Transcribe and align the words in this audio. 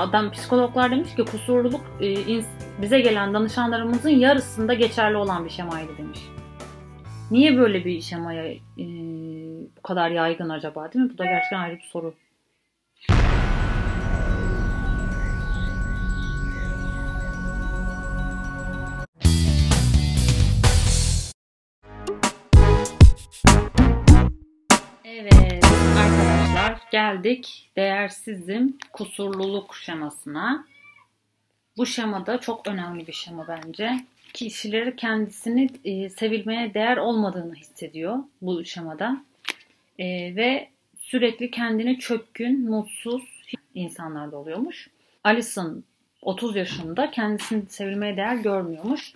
adam 0.00 0.30
psikologlar 0.30 0.90
demiş 0.90 1.14
ki 1.14 1.24
kusurluluk 1.24 1.80
e, 2.00 2.16
bize 2.82 3.00
gelen 3.00 3.34
danışanlarımızın 3.34 4.10
yarısında 4.10 4.74
geçerli 4.74 5.16
olan 5.16 5.44
bir 5.44 5.50
şemaydı 5.50 5.98
demiş. 5.98 6.20
Niye 7.30 7.58
böyle 7.58 7.84
bir 7.84 8.00
şemaya 8.00 8.44
e, 8.52 8.86
bu 9.76 9.82
kadar 9.82 10.10
yaygın 10.10 10.48
acaba 10.48 10.92
değil 10.92 11.04
mi? 11.04 11.10
Bu 11.14 11.18
da 11.18 11.24
gerçekten 11.24 11.60
ayrı 11.60 11.76
bir 11.76 11.88
soru. 11.92 12.14
Geldik 26.90 27.70
değersizim 27.76 28.78
kusurluluk 28.92 29.76
şemasına. 29.76 30.66
Bu 31.76 31.86
şemada 31.86 32.40
çok 32.40 32.68
önemli 32.68 33.06
bir 33.06 33.12
şema 33.12 33.48
bence. 33.48 33.96
Kişileri 34.32 34.96
kendisini 34.96 35.68
e, 35.84 36.10
sevilmeye 36.10 36.74
değer 36.74 36.96
olmadığını 36.96 37.54
hissediyor 37.54 38.18
bu 38.42 38.64
şemada. 38.64 39.24
E, 39.98 40.36
ve 40.36 40.68
sürekli 40.98 41.50
kendini 41.50 41.98
çökkün, 41.98 42.70
mutsuz 42.70 43.22
insanlarda 43.74 44.36
oluyormuş. 44.36 44.90
Alison 45.24 45.84
30 46.22 46.56
yaşında 46.56 47.10
kendisini 47.10 47.66
sevilmeye 47.66 48.16
değer 48.16 48.36
görmüyormuş. 48.36 49.12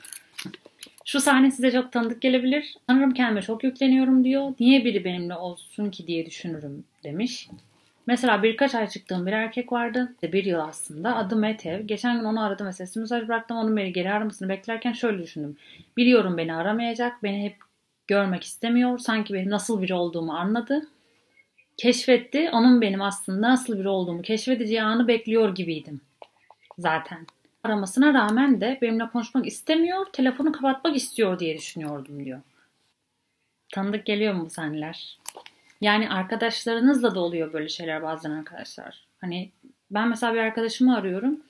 Şu 1.04 1.20
sahne 1.20 1.50
size 1.50 1.72
çok 1.72 1.92
tanıdık 1.92 2.22
gelebilir. 2.22 2.74
Sanırım 2.86 3.14
kendime 3.14 3.42
çok 3.42 3.64
yükleniyorum 3.64 4.24
diyor. 4.24 4.52
Niye 4.60 4.84
biri 4.84 5.04
benimle 5.04 5.34
olsun 5.34 5.90
ki 5.90 6.06
diye 6.06 6.26
düşünürüm 6.26 6.84
demiş. 7.04 7.48
Mesela 8.06 8.42
birkaç 8.42 8.74
ay 8.74 8.88
çıktığım 8.88 9.26
bir 9.26 9.32
erkek 9.32 9.72
vardı. 9.72 10.12
Bir 10.22 10.44
yıl 10.44 10.58
aslında. 10.60 11.16
Adı 11.16 11.36
Metev. 11.36 11.86
Geçen 11.86 12.18
gün 12.18 12.24
onu 12.24 12.44
aradım 12.44 12.66
ve 12.66 12.72
sesli 12.72 13.00
mesaj 13.00 13.28
bıraktım. 13.28 13.56
Onun 13.56 13.76
beni 13.76 13.92
geri 13.92 14.12
aramasını 14.12 14.48
beklerken 14.48 14.92
şöyle 14.92 15.22
düşündüm. 15.22 15.56
Biliyorum 15.96 16.36
beni 16.36 16.54
aramayacak. 16.54 17.22
Beni 17.22 17.44
hep 17.44 17.56
görmek 18.06 18.44
istemiyor. 18.44 18.98
Sanki 18.98 19.34
benim 19.34 19.50
nasıl 19.50 19.82
biri 19.82 19.94
olduğumu 19.94 20.32
anladı. 20.32 20.88
Keşfetti. 21.76 22.50
Onun 22.52 22.80
benim 22.80 23.02
aslında 23.02 23.48
nasıl 23.48 23.78
biri 23.78 23.88
olduğumu 23.88 24.22
keşfedeceği 24.22 24.82
anı 24.82 25.08
bekliyor 25.08 25.54
gibiydim. 25.54 26.00
Zaten 26.78 27.26
aramasına 27.64 28.14
rağmen 28.14 28.60
de 28.60 28.78
benimle 28.82 29.08
konuşmak 29.08 29.46
istemiyor, 29.46 30.06
telefonu 30.12 30.52
kapatmak 30.52 30.96
istiyor 30.96 31.38
diye 31.38 31.58
düşünüyordum 31.58 32.24
diyor. 32.24 32.40
Tanıdık 33.72 34.06
geliyor 34.06 34.34
mu 34.34 34.46
bu 34.46 34.50
sahneler? 34.50 35.18
Yani 35.84 36.10
arkadaşlarınızla 36.10 37.14
da 37.14 37.20
oluyor 37.20 37.52
böyle 37.52 37.68
şeyler 37.68 38.02
bazen 38.02 38.30
arkadaşlar. 38.30 39.04
Hani 39.20 39.50
ben 39.90 40.08
mesela 40.08 40.34
bir 40.34 40.38
arkadaşımı 40.38 40.96
arıyorum. 40.96 41.40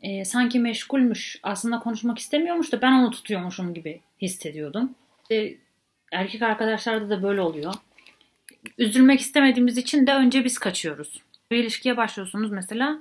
E, 0.00 0.24
sanki 0.24 0.60
meşgulmüş, 0.60 1.40
aslında 1.42 1.78
konuşmak 1.78 2.18
istemiyormuş 2.18 2.72
da 2.72 2.82
ben 2.82 2.92
onu 2.92 3.10
tutuyormuşum 3.10 3.74
gibi 3.74 4.00
hissediyordum. 4.22 4.94
E, 5.32 5.54
erkek 6.12 6.42
arkadaşlarda 6.42 7.10
da 7.10 7.22
böyle 7.22 7.40
oluyor. 7.40 7.74
Üzülmek 8.78 9.20
istemediğimiz 9.20 9.78
için 9.78 10.06
de 10.06 10.14
önce 10.14 10.44
biz 10.44 10.58
kaçıyoruz. 10.58 11.22
Bir 11.50 11.56
ilişkiye 11.56 11.96
başlıyorsunuz 11.96 12.50
mesela 12.50 12.98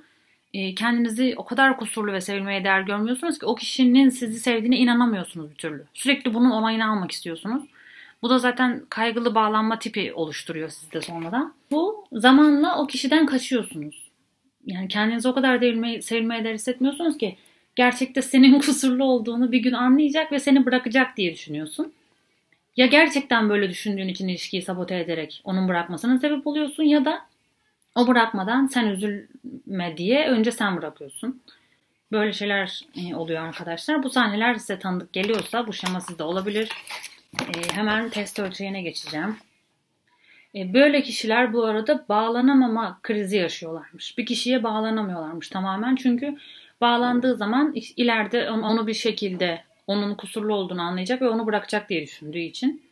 e, 0.53 0.75
kendinizi 0.75 1.33
o 1.37 1.45
kadar 1.45 1.77
kusurlu 1.77 2.13
ve 2.13 2.21
sevilmeye 2.21 2.63
değer 2.63 2.81
görmüyorsunuz 2.81 3.39
ki 3.39 3.45
o 3.45 3.55
kişinin 3.55 4.09
sizi 4.09 4.39
sevdiğine 4.39 4.77
inanamıyorsunuz 4.77 5.51
bir 5.51 5.55
türlü. 5.55 5.85
Sürekli 5.93 6.33
bunun 6.33 6.51
onayını 6.51 6.89
almak 6.89 7.11
istiyorsunuz. 7.11 7.63
Bu 8.21 8.29
da 8.29 8.39
zaten 8.39 8.85
kaygılı 8.89 9.35
bağlanma 9.35 9.79
tipi 9.79 10.13
oluşturuyor 10.13 10.69
sizde 10.69 11.01
sonradan. 11.01 11.53
Bu 11.71 12.05
zamanla 12.11 12.81
o 12.81 12.87
kişiden 12.87 13.25
kaçıyorsunuz. 13.25 14.07
Yani 14.65 14.87
kendinizi 14.87 15.27
o 15.27 15.33
kadar 15.33 15.61
değilmeyi, 15.61 16.01
sevilmeye 16.01 16.43
değer 16.43 16.53
hissetmiyorsunuz 16.53 17.17
ki 17.17 17.37
gerçekte 17.75 18.21
senin 18.21 18.59
kusurlu 18.59 19.03
olduğunu 19.03 19.51
bir 19.51 19.59
gün 19.59 19.73
anlayacak 19.73 20.31
ve 20.31 20.39
seni 20.39 20.65
bırakacak 20.65 21.17
diye 21.17 21.33
düşünüyorsun. 21.33 21.93
Ya 22.77 22.85
gerçekten 22.85 23.49
böyle 23.49 23.69
düşündüğün 23.69 24.07
için 24.07 24.27
ilişkiyi 24.27 24.61
sabote 24.61 24.99
ederek 24.99 25.41
onun 25.43 25.67
bırakmasına 25.67 26.19
sebep 26.19 26.47
oluyorsun 26.47 26.83
ya 26.83 27.05
da 27.05 27.21
o 27.95 28.07
bırakmadan 28.07 28.67
sen 28.67 28.85
üzülme 28.85 29.97
diye 29.97 30.27
önce 30.27 30.51
sen 30.51 30.77
bırakıyorsun. 30.77 31.41
Böyle 32.11 32.33
şeyler 32.33 32.81
e, 32.95 33.15
oluyor 33.15 33.43
arkadaşlar. 33.43 34.03
Bu 34.03 34.09
sahneler 34.09 34.55
size 34.55 34.79
tanıdık 34.79 35.13
geliyorsa 35.13 35.67
bu 35.67 35.73
şema 35.73 36.01
sizde 36.01 36.23
olabilir. 36.23 36.69
E, 37.33 37.73
hemen 37.73 38.09
test 38.09 38.39
ölçeğine 38.39 38.81
geçeceğim. 38.81 39.37
E, 40.55 40.73
böyle 40.73 41.01
kişiler 41.01 41.53
bu 41.53 41.65
arada 41.65 42.05
bağlanamama 42.09 42.99
krizi 43.03 43.37
yaşıyorlarmış. 43.37 44.17
Bir 44.17 44.25
kişiye 44.25 44.63
bağlanamıyorlarmış 44.63 45.49
tamamen. 45.49 45.95
Çünkü 45.95 46.37
bağlandığı 46.81 47.35
zaman 47.35 47.73
ileride 47.97 48.51
onu 48.51 48.87
bir 48.87 48.93
şekilde 48.93 49.63
onun 49.87 50.15
kusurlu 50.15 50.53
olduğunu 50.53 50.81
anlayacak 50.81 51.21
ve 51.21 51.29
onu 51.29 51.45
bırakacak 51.45 51.89
diye 51.89 52.01
düşündüğü 52.01 52.39
için 52.39 52.83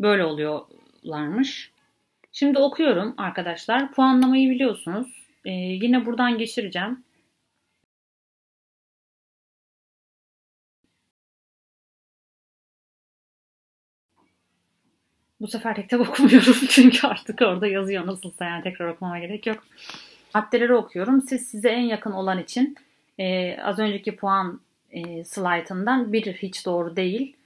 böyle 0.00 0.24
oluyorlarmış. 0.24 1.70
Şimdi 2.32 2.58
okuyorum 2.58 3.14
arkadaşlar. 3.16 3.92
Puanlamayı 3.92 4.50
biliyorsunuz. 4.50 5.24
Ee, 5.44 5.50
yine 5.50 6.06
buradan 6.06 6.38
geçireceğim. 6.38 7.04
Bu 15.44 15.48
sefer 15.48 15.74
tek 15.74 15.88
tek 15.88 16.00
okumuyorum 16.08 16.54
çünkü 16.68 17.06
artık 17.06 17.42
orada 17.42 17.66
yazıyor 17.66 18.06
nasılsa 18.06 18.44
yani 18.44 18.62
tekrar 18.62 18.88
okumama 18.88 19.18
gerek 19.18 19.46
yok. 19.46 19.64
Maddeleri 20.34 20.74
okuyorum. 20.74 21.22
Siz 21.22 21.46
size 21.48 21.68
en 21.68 21.82
yakın 21.82 22.12
olan 22.12 22.38
için 22.38 22.76
e, 23.18 23.56
az 23.62 23.78
önceki 23.78 24.16
puan 24.16 24.60
e, 24.90 25.24
slaytından 25.24 26.12
bir 26.12 26.32
hiç 26.32 26.66
doğru 26.66 26.96
değil 26.96 27.36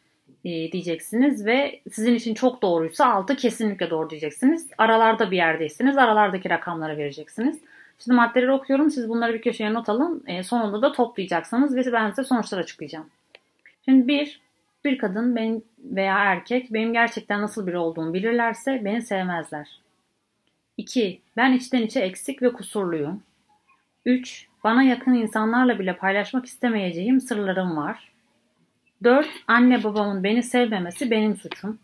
e, 0.44 0.72
diyeceksiniz 0.72 1.46
ve 1.46 1.80
sizin 1.92 2.14
için 2.14 2.34
çok 2.34 2.62
doğruysa 2.62 3.06
altı 3.06 3.36
kesinlikle 3.36 3.90
doğru 3.90 4.10
diyeceksiniz. 4.10 4.66
Aralarda 4.78 5.30
bir 5.30 5.36
yerdeyseniz 5.36 5.98
aralardaki 5.98 6.50
rakamları 6.50 6.96
vereceksiniz. 6.96 7.58
Şimdi 8.04 8.16
maddeleri 8.16 8.52
okuyorum. 8.52 8.90
Siz 8.90 9.08
bunları 9.08 9.34
bir 9.34 9.42
köşeye 9.42 9.74
not 9.74 9.88
alın. 9.88 10.24
E, 10.26 10.42
sonunda 10.42 10.82
da 10.82 10.92
toplayacaksınız 10.92 11.76
ve 11.76 11.92
ben 11.92 12.10
size 12.10 12.24
sonuçlar 12.24 12.58
açıklayacağım. 12.58 13.06
Şimdi 13.84 14.08
bir, 14.08 14.40
bir 14.84 14.98
kadın 14.98 15.36
benim 15.36 15.64
veya 15.78 16.18
erkek 16.18 16.72
benim 16.72 16.92
gerçekten 16.92 17.42
nasıl 17.42 17.66
biri 17.66 17.78
olduğumu 17.78 18.14
bilirlerse 18.14 18.84
beni 18.84 19.02
sevmezler. 19.02 19.68
2. 20.76 21.20
Ben 21.36 21.52
içten 21.52 21.82
içe 21.82 22.00
eksik 22.00 22.42
ve 22.42 22.52
kusurluyum. 22.52 23.22
3. 24.04 24.48
Bana 24.64 24.82
yakın 24.82 25.14
insanlarla 25.14 25.78
bile 25.78 25.96
paylaşmak 25.96 26.46
istemeyeceğim 26.46 27.20
sırlarım 27.20 27.76
var. 27.76 28.12
4. 29.04 29.28
Anne 29.46 29.84
babamın 29.84 30.24
beni 30.24 30.42
sevmemesi 30.42 31.10
benim 31.10 31.36
suçum. 31.36 31.78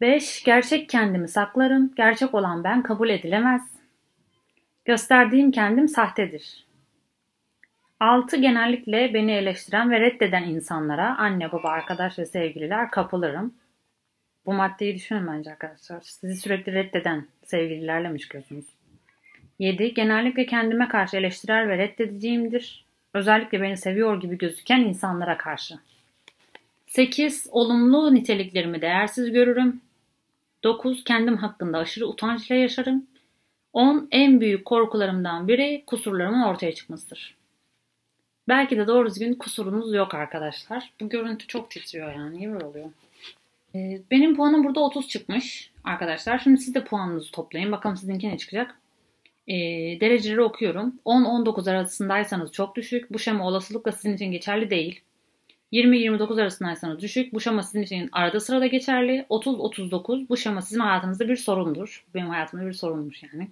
5. 0.00 0.44
Gerçek 0.44 0.88
kendimi 0.88 1.28
saklarım. 1.28 1.94
Gerçek 1.96 2.34
olan 2.34 2.64
ben 2.64 2.82
kabul 2.82 3.08
edilemez. 3.08 3.62
Gösterdiğim 4.84 5.50
kendim 5.50 5.88
sahtedir. 5.88 6.66
6. 8.02 8.36
Genellikle 8.36 9.14
beni 9.14 9.32
eleştiren 9.32 9.90
ve 9.90 10.00
reddeden 10.00 10.42
insanlara, 10.42 11.18
anne, 11.18 11.52
baba, 11.52 11.68
arkadaş 11.68 12.18
ve 12.18 12.26
sevgililer 12.26 12.90
kapılırım. 12.90 13.54
Bu 14.46 14.52
maddeyi 14.52 14.94
düşünün 14.94 15.26
bence 15.26 15.50
arkadaşlar. 15.50 16.00
Sizi 16.00 16.36
sürekli 16.36 16.72
reddeden 16.72 17.26
sevgililerle 17.44 18.08
mi 18.08 18.20
çıkıyorsunuz? 18.20 18.64
7. 19.58 19.94
Genellikle 19.94 20.46
kendime 20.46 20.88
karşı 20.88 21.16
eleştirel 21.16 21.68
ve 21.68 21.78
reddedeceğimdir. 21.78 22.84
Özellikle 23.14 23.62
beni 23.62 23.76
seviyor 23.76 24.20
gibi 24.20 24.38
gözüken 24.38 24.80
insanlara 24.80 25.38
karşı. 25.38 25.74
8. 26.86 27.46
Olumlu 27.50 28.14
niteliklerimi 28.14 28.82
değersiz 28.82 29.32
görürüm. 29.32 29.80
9. 30.64 31.04
Kendim 31.04 31.36
hakkında 31.36 31.78
aşırı 31.78 32.06
utançla 32.06 32.54
yaşarım. 32.54 33.06
10. 33.72 34.08
En 34.10 34.40
büyük 34.40 34.64
korkularımdan 34.64 35.48
biri 35.48 35.82
kusurlarımın 35.86 36.42
ortaya 36.42 36.74
çıkmasıdır. 36.74 37.41
Belki 38.48 38.76
de 38.76 38.86
doğru 38.86 39.08
düzgün 39.08 39.34
kusurunuz 39.34 39.94
yok 39.94 40.14
arkadaşlar. 40.14 40.92
Bu 41.00 41.08
görüntü 41.08 41.46
çok 41.46 41.70
titriyor 41.70 42.12
yani. 42.12 42.38
Niye 42.38 42.56
oluyor? 42.56 42.90
Ee, 43.74 44.00
benim 44.10 44.36
puanım 44.36 44.64
burada 44.64 44.80
30 44.80 45.08
çıkmış 45.08 45.70
arkadaşlar. 45.84 46.38
Şimdi 46.38 46.60
siz 46.60 46.74
de 46.74 46.84
puanınızı 46.84 47.32
toplayın. 47.32 47.72
Bakalım 47.72 47.96
sizinki 47.96 48.28
ne 48.28 48.38
çıkacak. 48.38 48.78
Ee, 49.48 49.54
dereceleri 50.00 50.42
okuyorum. 50.42 50.94
10-19 51.04 51.70
arasındaysanız 51.70 52.52
çok 52.52 52.76
düşük. 52.76 53.12
Bu 53.12 53.18
şema 53.18 53.46
olasılıkla 53.46 53.92
sizin 53.92 54.14
için 54.14 54.32
geçerli 54.32 54.70
değil. 54.70 55.00
20-29 55.72 56.42
arasındaysanız 56.42 57.00
düşük. 57.00 57.32
Bu 57.32 57.40
şema 57.40 57.62
sizin 57.62 57.82
için 57.82 58.08
arada 58.12 58.40
sırada 58.40 58.66
geçerli. 58.66 59.26
30-39 59.30 60.28
bu 60.28 60.36
şema 60.36 60.62
sizin 60.62 60.80
hayatınızda 60.80 61.28
bir 61.28 61.36
sorundur. 61.36 62.04
Benim 62.14 62.28
hayatımda 62.28 62.66
bir 62.66 62.72
sorunmuş 62.72 63.22
yani. 63.22 63.48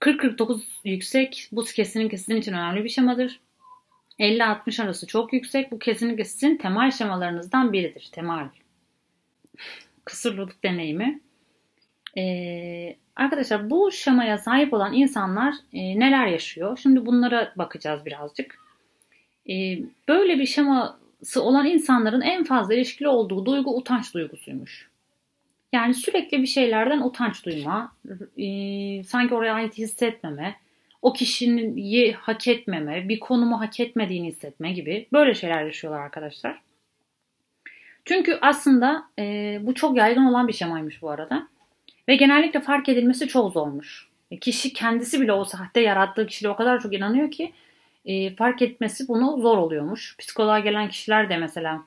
40-49 0.00 0.60
yüksek. 0.84 1.48
Bu 1.52 1.64
kesinlikle 1.64 2.18
sizin 2.18 2.36
için 2.36 2.52
önemli 2.52 2.84
bir 2.84 2.88
şemadır. 2.88 3.40
50-60 4.18 4.82
arası 4.82 5.06
çok 5.06 5.32
yüksek. 5.32 5.72
Bu 5.72 5.78
kesinlikle 5.78 6.24
sizin 6.24 6.56
temel 6.56 6.90
şemalarınızdan 6.90 7.72
biridir. 7.72 8.08
Temel. 8.12 8.48
Kusurluluk 10.06 10.62
deneyimi. 10.62 11.20
Ee, 12.18 12.96
arkadaşlar 13.16 13.70
bu 13.70 13.92
şemaya 13.92 14.38
sahip 14.38 14.72
olan 14.72 14.92
insanlar 14.92 15.54
e, 15.72 16.00
neler 16.00 16.26
yaşıyor? 16.26 16.78
Şimdi 16.82 17.06
bunlara 17.06 17.52
bakacağız 17.56 18.04
birazcık. 18.06 18.58
Ee, 19.50 19.78
böyle 20.08 20.38
bir 20.38 20.46
şeması 20.46 21.42
olan 21.42 21.66
insanların 21.66 22.20
en 22.20 22.44
fazla 22.44 22.74
ilişkili 22.74 23.08
olduğu 23.08 23.46
duygu 23.46 23.76
utanç 23.76 24.14
duygusuymuş. 24.14 24.88
Yani 25.72 25.94
sürekli 25.94 26.42
bir 26.42 26.46
şeylerden 26.46 27.00
utanç 27.00 27.44
duyma, 27.46 27.92
e, 28.38 28.46
sanki 29.04 29.34
oraya 29.34 29.54
ait 29.54 29.78
hissetmeme, 29.78 30.56
o 31.02 31.12
kişinin 31.12 32.12
hak 32.12 32.48
etmeme, 32.48 33.08
bir 33.08 33.20
konumu 33.20 33.60
hak 33.60 33.80
etmediğini 33.80 34.28
hissetme 34.28 34.72
gibi 34.72 35.06
böyle 35.12 35.34
şeyler 35.34 35.64
yaşıyorlar 35.64 36.00
arkadaşlar. 36.00 36.60
Çünkü 38.04 38.38
aslında 38.40 39.04
e, 39.18 39.58
bu 39.62 39.74
çok 39.74 39.96
yaygın 39.96 40.26
olan 40.26 40.48
bir 40.48 40.52
şemaymış 40.52 41.02
bu 41.02 41.10
arada. 41.10 41.48
Ve 42.08 42.16
genellikle 42.16 42.60
fark 42.60 42.88
edilmesi 42.88 43.28
çok 43.28 43.52
zormuş. 43.52 44.08
E, 44.30 44.38
kişi 44.38 44.72
kendisi 44.72 45.20
bile 45.20 45.32
o 45.32 45.44
sahte 45.44 45.80
yarattığı 45.80 46.26
kişiliğe 46.26 46.52
o 46.52 46.56
kadar 46.56 46.80
çok 46.80 46.94
inanıyor 46.94 47.30
ki 47.30 47.52
e, 48.04 48.34
fark 48.34 48.62
etmesi 48.62 49.08
bunu 49.08 49.40
zor 49.40 49.58
oluyormuş. 49.58 50.16
Psikoloğa 50.18 50.58
gelen 50.58 50.88
kişiler 50.88 51.28
de 51.30 51.36
mesela 51.36 51.82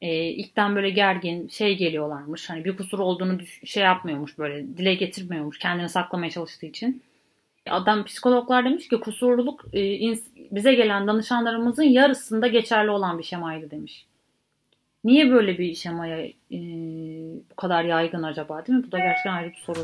e, 0.00 0.24
ilkten 0.24 0.76
böyle 0.76 0.90
gergin 0.90 1.48
şey 1.48 1.76
geliyorlarmış. 1.76 2.50
Hani 2.50 2.64
bir 2.64 2.76
kusur 2.76 2.98
olduğunu 2.98 3.38
şey 3.64 3.82
yapmıyormuş 3.82 4.38
böyle 4.38 4.76
dile 4.76 4.94
getirmiyormuş 4.94 5.58
kendini 5.58 5.88
saklamaya 5.88 6.30
çalıştığı 6.30 6.66
için. 6.66 7.02
Adam 7.70 8.04
psikologlar 8.04 8.64
demiş 8.64 8.88
ki 8.88 9.00
kusurluluk 9.00 9.64
e, 9.74 9.80
bize 10.50 10.74
gelen 10.74 11.06
danışanlarımızın 11.06 11.82
yarısında 11.82 12.46
geçerli 12.46 12.90
olan 12.90 13.18
bir 13.18 13.24
şemaydı 13.24 13.70
demiş. 13.70 14.06
Niye 15.04 15.30
böyle 15.30 15.58
bir 15.58 15.74
şemaya 15.74 16.26
e, 16.26 16.58
bu 17.50 17.56
kadar 17.56 17.84
yaygın 17.84 18.22
acaba 18.22 18.66
değil 18.66 18.78
mi? 18.78 18.84
Bu 18.86 18.92
da 18.92 18.98
gerçekten 18.98 19.32
ayrı 19.32 19.50
bir 19.50 19.56
soru. 19.56 19.78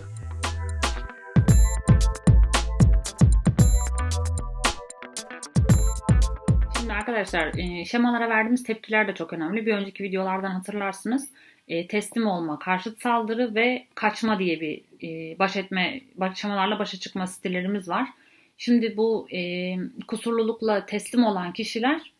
Şimdi 6.78 6.92
arkadaşlar 6.92 7.52
e, 7.58 7.84
şemalara 7.84 8.28
verdiğimiz 8.28 8.62
tepkiler 8.62 9.08
de 9.08 9.14
çok 9.14 9.32
önemli. 9.32 9.66
Bir 9.66 9.74
önceki 9.74 10.02
videolardan 10.02 10.50
hatırlarsınız. 10.50 11.30
E, 11.72 11.86
teslim 11.86 12.26
olma, 12.26 12.58
karşıt 12.58 13.02
saldırı 13.02 13.54
ve 13.54 13.86
kaçma 13.94 14.38
diye 14.38 14.60
bir 14.60 14.82
e, 15.02 15.38
baş 15.38 15.56
etme, 15.56 16.00
şemalarla 16.34 16.78
başa 16.78 16.98
çıkma 16.98 17.26
stillerimiz 17.26 17.88
var. 17.88 18.08
Şimdi 18.56 18.96
bu 18.96 19.28
e, 19.32 19.74
kusurlulukla 20.08 20.86
teslim 20.86 21.24
olan 21.24 21.52
kişiler 21.52 22.12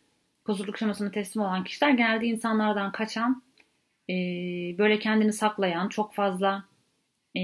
kusurluk 0.45 0.77
şemasına 0.77 1.11
teslim 1.11 1.43
olan 1.43 1.63
kişiler 1.63 1.89
genelde 1.89 2.25
insanlardan 2.25 2.91
kaçan, 2.91 3.43
e, 4.09 4.13
böyle 4.77 4.99
kendini 4.99 5.33
saklayan, 5.33 5.89
çok 5.89 6.13
fazla 6.13 6.63
e, 7.35 7.41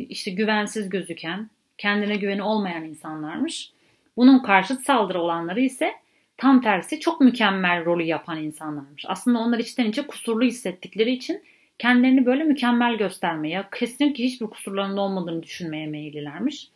işte 0.00 0.30
güvensiz 0.30 0.88
gözüken, 0.88 1.50
kendine 1.78 2.16
güveni 2.16 2.42
olmayan 2.42 2.84
insanlarmış. 2.84 3.72
Bunun 4.16 4.38
karşıt 4.38 4.82
saldırı 4.82 5.20
olanları 5.20 5.60
ise 5.60 5.92
tam 6.36 6.62
tersi 6.62 7.00
çok 7.00 7.20
mükemmel 7.20 7.84
rolü 7.84 8.02
yapan 8.02 8.42
insanlarmış. 8.42 9.04
Aslında 9.08 9.38
onlar 9.38 9.58
içten 9.58 9.84
içe 9.84 10.06
kusurlu 10.06 10.44
hissettikleri 10.44 11.12
için 11.12 11.42
kendilerini 11.78 12.26
böyle 12.26 12.44
mükemmel 12.44 12.96
göstermeye, 12.96 13.64
kesinlikle 13.78 14.24
hiçbir 14.24 14.46
kusurlarının 14.46 14.96
olmadığını 14.96 15.42
düşünmeye 15.42 15.86
meyillilermiş. 15.86 16.68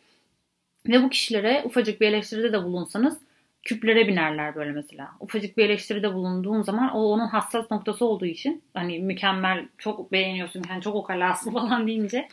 Ve 0.87 1.03
bu 1.03 1.09
kişilere 1.09 1.61
ufacık 1.65 2.01
bir 2.01 2.07
eleştiride 2.07 2.53
de 2.53 2.63
bulunsanız 2.63 3.17
küplere 3.63 4.07
binerler 4.07 4.55
böyle 4.55 4.71
mesela. 4.71 5.11
Ufacık 5.19 5.57
bir 5.57 5.65
eleştiride 5.65 6.13
bulunduğun 6.13 6.61
zaman 6.61 6.89
o 6.95 6.99
onun 6.99 7.27
hassas 7.27 7.71
noktası 7.71 8.05
olduğu 8.05 8.25
için 8.25 8.63
hani 8.73 8.99
mükemmel 8.99 9.67
çok 9.77 10.11
beğeniyorsun 10.11 10.63
yani 10.69 10.81
çok 10.81 10.95
o 10.95 11.03
kalasın 11.03 11.51
falan 11.53 11.87
deyince 11.87 12.27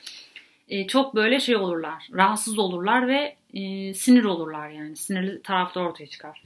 e, 0.69 0.87
çok 0.87 1.15
böyle 1.15 1.41
şey 1.41 1.57
olurlar. 1.57 2.09
Rahatsız 2.13 2.59
olurlar 2.59 3.09
ve 3.09 3.37
e, 3.55 3.95
sinir 3.95 4.25
olurlar 4.25 4.69
yani. 4.69 4.97
Sinirli 4.97 5.43
tarafta 5.43 5.81
ortaya 5.81 6.07
çıkar. 6.07 6.43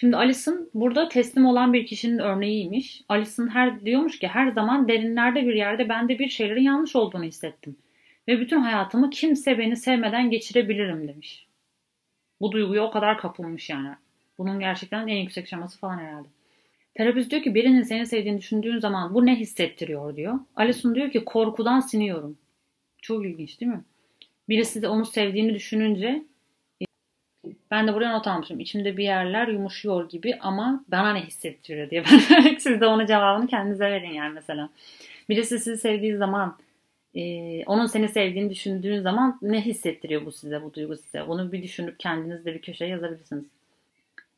Şimdi 0.00 0.16
Alison 0.16 0.70
burada 0.74 1.08
teslim 1.08 1.46
olan 1.46 1.72
bir 1.72 1.86
kişinin 1.86 2.18
örneğiymiş. 2.18 3.02
Alison 3.08 3.48
her 3.48 3.84
diyormuş 3.84 4.18
ki 4.18 4.28
her 4.28 4.48
zaman 4.48 4.88
derinlerde 4.88 5.46
bir 5.46 5.54
yerde 5.54 5.88
ben 5.88 6.08
de 6.08 6.18
bir 6.18 6.28
şeylerin 6.28 6.62
yanlış 6.62 6.96
olduğunu 6.96 7.24
hissettim. 7.24 7.76
Ve 8.28 8.40
bütün 8.40 8.60
hayatımı 8.60 9.10
kimse 9.10 9.58
beni 9.58 9.76
sevmeden 9.76 10.30
geçirebilirim 10.30 11.08
demiş. 11.08 11.46
Bu 12.40 12.52
duyguya 12.52 12.82
o 12.82 12.90
kadar 12.90 13.18
kapılmış 13.18 13.70
yani. 13.70 13.88
Bunun 14.38 14.60
gerçekten 14.60 15.08
en 15.08 15.16
yüksek 15.16 15.48
şaması 15.48 15.78
falan 15.78 15.98
herhalde. 15.98 16.28
Terapist 16.94 17.30
diyor 17.30 17.42
ki 17.42 17.54
birinin 17.54 17.82
seni 17.82 18.06
sevdiğini 18.06 18.38
düşündüğün 18.38 18.78
zaman 18.78 19.14
bu 19.14 19.26
ne 19.26 19.36
hissettiriyor 19.36 20.16
diyor. 20.16 20.38
Alison 20.56 20.94
diyor 20.94 21.10
ki 21.10 21.24
korkudan 21.24 21.80
siniyorum. 21.80 22.38
Çok 23.02 23.26
ilginç 23.26 23.60
değil 23.60 23.72
mi? 23.72 23.84
Birisi 24.48 24.82
de 24.82 24.88
onu 24.88 25.06
sevdiğini 25.06 25.54
düşününce 25.54 26.22
ben 27.70 27.88
de 27.88 27.94
buraya 27.94 28.12
not 28.12 28.26
almışım. 28.26 28.60
İçimde 28.60 28.96
bir 28.96 29.04
yerler 29.04 29.48
yumuşuyor 29.48 30.08
gibi 30.08 30.38
ama 30.40 30.84
bana 30.88 31.12
ne 31.12 31.20
hissettiriyor 31.22 31.90
diye. 31.90 32.04
Siz 32.58 32.80
de 32.80 32.86
onun 32.86 33.06
cevabını 33.06 33.46
kendinize 33.46 33.90
verin 33.90 34.12
yani 34.12 34.34
mesela. 34.34 34.68
Birisi 35.28 35.58
sizi 35.58 35.78
sevdiği 35.78 36.16
zaman 36.16 36.56
e, 37.14 37.64
onun 37.64 37.86
seni 37.86 38.08
sevdiğini 38.08 38.50
düşündüğün 38.50 39.00
zaman 39.00 39.38
ne 39.42 39.60
hissettiriyor 39.60 40.26
bu 40.26 40.32
size, 40.32 40.62
bu 40.62 40.74
duygu 40.74 40.96
size? 40.96 41.28
Bunu 41.28 41.52
bir 41.52 41.62
düşünüp 41.62 42.00
kendiniz 42.00 42.44
de 42.44 42.54
bir 42.54 42.62
köşeye 42.62 42.90
yazabilirsiniz. 42.90 43.44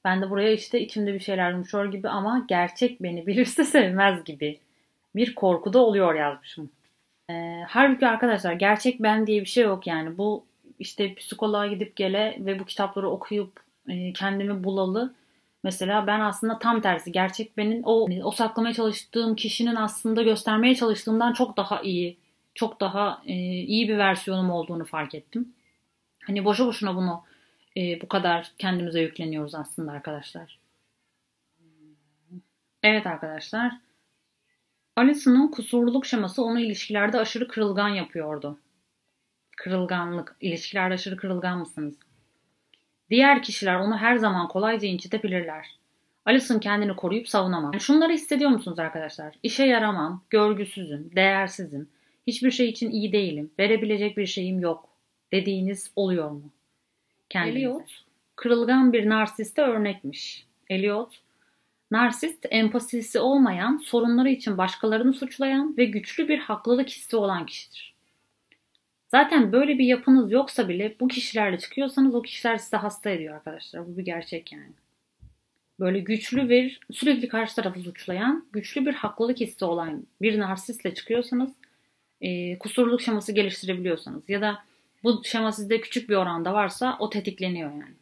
Ben 0.04 0.22
de 0.22 0.30
buraya 0.30 0.52
işte 0.52 0.80
içimde 0.80 1.14
bir 1.14 1.20
şeyler 1.20 1.50
yumuşuyor 1.50 1.92
gibi 1.92 2.08
ama 2.08 2.44
gerçek 2.48 3.02
beni 3.02 3.26
bilirse 3.26 3.64
sevmez 3.64 4.24
gibi 4.24 4.58
bir 5.16 5.34
korku 5.34 5.72
da 5.72 5.78
oluyor 5.78 6.14
yazmışım. 6.14 6.70
E, 7.30 7.62
halbuki 7.68 8.06
arkadaşlar 8.06 8.52
gerçek 8.52 9.02
ben 9.02 9.26
diye 9.26 9.40
bir 9.40 9.46
şey 9.46 9.64
yok 9.64 9.86
yani. 9.86 10.18
Bu 10.18 10.44
işte 10.82 11.14
psikoloğa 11.14 11.66
gidip 11.66 11.96
gele 11.96 12.36
ve 12.40 12.58
bu 12.58 12.64
kitapları 12.64 13.10
okuyup 13.10 13.60
e, 13.88 14.12
kendimi 14.12 14.64
bulalı. 14.64 15.14
Mesela 15.64 16.06
ben 16.06 16.20
aslında 16.20 16.58
tam 16.58 16.80
tersi 16.80 17.12
gerçek 17.12 17.56
benim 17.56 17.82
o 17.84 18.08
o 18.22 18.30
saklamaya 18.30 18.74
çalıştığım 18.74 19.36
kişinin 19.36 19.74
aslında 19.74 20.22
göstermeye 20.22 20.74
çalıştığımdan 20.74 21.32
çok 21.32 21.56
daha 21.56 21.82
iyi 21.82 22.16
çok 22.54 22.80
daha 22.80 23.22
e, 23.26 23.34
iyi 23.62 23.88
bir 23.88 23.98
versiyonum 23.98 24.50
olduğunu 24.50 24.84
fark 24.84 25.14
ettim. 25.14 25.54
Hani 26.26 26.44
boşu 26.44 26.66
boşuna 26.66 26.96
bunu 26.96 27.24
e, 27.76 28.00
bu 28.00 28.08
kadar 28.08 28.52
kendimize 28.58 29.00
yükleniyoruz 29.00 29.54
aslında 29.54 29.92
arkadaşlar. 29.92 30.58
Evet 32.82 33.06
arkadaşlar. 33.06 33.72
Alison'un 34.96 35.48
kusurluluk 35.48 36.06
şeması 36.06 36.42
onu 36.44 36.60
ilişkilerde 36.60 37.18
aşırı 37.18 37.48
kırılgan 37.48 37.88
yapıyordu. 37.88 38.58
Kırılganlık. 39.62 40.36
İlişkilerde 40.40 40.94
aşırı 40.94 41.16
kırılgan 41.16 41.58
mısınız? 41.58 41.94
Diğer 43.10 43.42
kişiler 43.42 43.74
onu 43.74 43.96
her 43.96 44.16
zaman 44.16 44.48
kolayca 44.48 44.88
incitebilirler. 44.88 45.66
Alison 46.24 46.58
kendini 46.58 46.96
koruyup 46.96 47.28
savunamaz. 47.28 47.70
Yani 47.74 47.80
şunları 47.80 48.12
hissediyor 48.12 48.50
musunuz 48.50 48.78
arkadaşlar? 48.78 49.34
İşe 49.42 49.64
yaramam, 49.64 50.24
görgüsüzüm, 50.30 51.10
değersizim, 51.16 51.88
Hiçbir 52.26 52.50
şey 52.50 52.68
için 52.68 52.90
iyi 52.90 53.12
değilim. 53.12 53.50
Verebilecek 53.58 54.16
bir 54.16 54.26
şeyim 54.26 54.60
yok. 54.60 54.88
Dediğiniz 55.32 55.92
oluyor 55.96 56.30
mu? 56.30 56.52
Kendinize. 57.30 57.58
Eliot 57.58 57.90
kırılgan 58.36 58.92
bir 58.92 59.08
narsiste 59.08 59.62
örnekmiş. 59.62 60.46
Eliot 60.68 61.14
narsist 61.90 62.46
empatisi 62.50 63.18
olmayan, 63.18 63.76
sorunları 63.76 64.28
için 64.28 64.58
başkalarını 64.58 65.12
suçlayan 65.12 65.76
ve 65.76 65.84
güçlü 65.84 66.28
bir 66.28 66.38
haklılık 66.38 66.88
hissi 66.88 67.16
olan 67.16 67.46
kişidir. 67.46 67.91
Zaten 69.12 69.52
böyle 69.52 69.78
bir 69.78 69.84
yapınız 69.84 70.32
yoksa 70.32 70.68
bile 70.68 70.96
bu 71.00 71.08
kişilerle 71.08 71.58
çıkıyorsanız 71.58 72.14
o 72.14 72.22
kişiler 72.22 72.56
sizi 72.56 72.76
hasta 72.76 73.10
ediyor 73.10 73.34
arkadaşlar. 73.34 73.86
Bu 73.86 73.98
bir 73.98 74.04
gerçek 74.04 74.52
yani. 74.52 74.72
Böyle 75.80 76.00
güçlü 76.00 76.48
bir, 76.48 76.80
sürekli 76.92 77.28
karşı 77.28 77.56
tarafı 77.56 77.80
suçlayan, 77.80 78.46
güçlü 78.52 78.86
bir 78.86 78.94
haklılık 78.94 79.40
hissi 79.40 79.64
olan 79.64 80.06
bir 80.22 80.38
narsistle 80.38 80.94
çıkıyorsanız 80.94 81.50
e, 82.20 82.58
kusurluluk 82.58 83.00
şeması 83.00 83.32
geliştirebiliyorsanız 83.32 84.28
ya 84.28 84.40
da 84.40 84.58
bu 85.04 85.22
şema 85.24 85.52
sizde 85.52 85.80
küçük 85.80 86.10
bir 86.10 86.16
oranda 86.16 86.54
varsa 86.54 86.96
o 86.98 87.10
tetikleniyor 87.10 87.70
yani. 87.70 87.94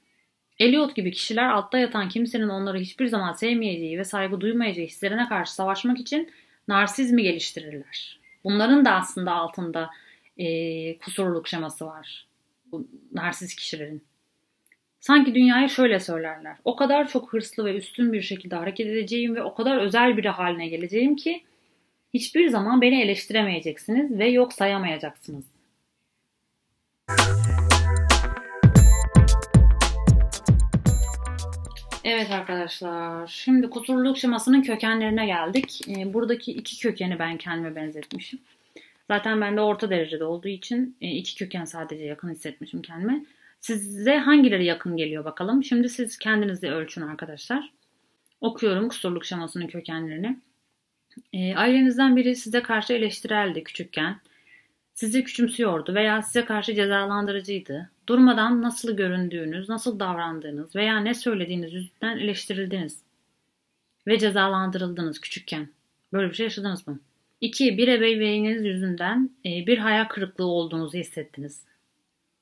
Eliot 0.59 0.97
gibi 0.97 1.13
kişiler 1.13 1.49
altta 1.49 1.79
yatan 1.79 2.09
kimsenin 2.09 2.49
onları 2.49 2.79
hiçbir 2.79 3.07
zaman 3.07 3.33
sevmeyeceği 3.33 3.99
ve 3.99 4.05
saygı 4.05 4.41
duymayacağı 4.41 4.87
hislerine 4.87 5.29
karşı 5.29 5.55
savaşmak 5.55 6.01
için 6.01 6.31
narsizmi 6.69 7.23
geliştirirler. 7.23 8.21
Bunların 8.45 8.85
da 8.85 8.93
aslında 8.93 9.33
altında 9.33 9.91
e, 10.41 10.99
kusurluluk 10.99 11.49
şeması 11.49 11.87
var. 11.87 12.27
Bu 12.73 12.87
narsiz 13.13 13.55
kişilerin. 13.55 14.03
Sanki 15.01 15.35
dünyaya 15.35 15.69
şöyle 15.69 16.01
söylerler. 16.01 16.57
O 16.65 16.77
kadar 16.77 17.09
çok 17.09 17.33
hırslı 17.33 17.65
ve 17.65 17.77
üstün 17.77 18.13
bir 18.13 18.23
şekilde 18.23 18.57
hareket 18.57 18.87
edeceğim 18.87 19.35
ve 19.37 19.43
o 19.43 19.55
kadar 19.55 19.79
özel 19.79 20.17
biri 20.17 20.29
haline 20.29 20.69
geleceğim 20.69 21.17
ki 21.17 21.43
Hiçbir 22.15 22.49
zaman 22.49 22.81
beni 22.81 23.03
eleştiremeyeceksiniz 23.03 24.19
ve 24.19 24.29
yok 24.29 24.53
sayamayacaksınız. 24.53 25.45
Evet 32.05 32.31
arkadaşlar, 32.31 33.27
şimdi 33.27 33.71
kusurluluk 33.71 34.19
şemasının 34.19 34.63
kökenlerine 34.63 35.27
geldik. 35.27 35.81
Buradaki 35.89 36.53
iki 36.53 36.79
kökeni 36.79 37.19
ben 37.19 37.37
kendime 37.37 37.77
benzetmişim. 37.77 38.39
Zaten 39.11 39.41
ben 39.41 39.57
de 39.57 39.61
orta 39.61 39.91
derecede 39.91 40.25
olduğu 40.25 40.49
için 40.49 40.97
e, 41.01 41.11
iki 41.11 41.35
köken 41.35 41.65
sadece 41.65 42.05
yakın 42.05 42.31
hissetmişim 42.31 42.83
kendime. 42.83 43.25
Size 43.61 44.19
hangileri 44.19 44.65
yakın 44.65 44.97
geliyor 44.97 45.25
bakalım. 45.25 45.65
Şimdi 45.65 45.89
siz 45.89 46.19
kendiniz 46.19 46.63
de 46.63 46.73
ölçün 46.73 47.03
arkadaşlar. 47.03 47.73
Okuyorum 48.41 48.89
kusurluk 48.89 49.25
şemasının 49.25 49.67
kökenlerini. 49.67 50.39
E, 51.33 51.55
ailenizden 51.55 52.17
biri 52.17 52.37
size 52.37 52.63
karşı 52.63 52.93
eleştireldi 52.93 53.65
küçükken. 53.65 54.21
Sizi 54.95 55.25
küçümsüyordu 55.25 55.95
veya 55.95 56.23
size 56.23 56.45
karşı 56.45 56.75
cezalandırıcıydı. 56.75 57.91
Durmadan 58.09 58.63
nasıl 58.63 58.97
göründüğünüz, 58.97 59.69
nasıl 59.69 60.01
davrandığınız 60.01 60.77
veya 60.77 61.01
ne 61.01 61.15
söylediğiniz 61.15 61.73
yüzünden 61.73 62.17
eleştirildiniz. 62.19 62.99
Ve 64.07 64.19
cezalandırıldınız 64.19 65.21
küçükken. 65.21 65.69
Böyle 66.13 66.31
bir 66.31 66.35
şey 66.35 66.45
yaşadınız 66.45 66.87
mı? 66.87 67.01
2. 67.41 67.79
Bir 67.79 67.89
ebeveyniniz 67.89 68.65
yüzünden 68.65 69.31
e, 69.45 69.67
bir 69.67 69.79
hayal 69.79 70.05
kırıklığı 70.05 70.47
olduğunuzu 70.47 70.99
hissettiniz. 70.99 71.65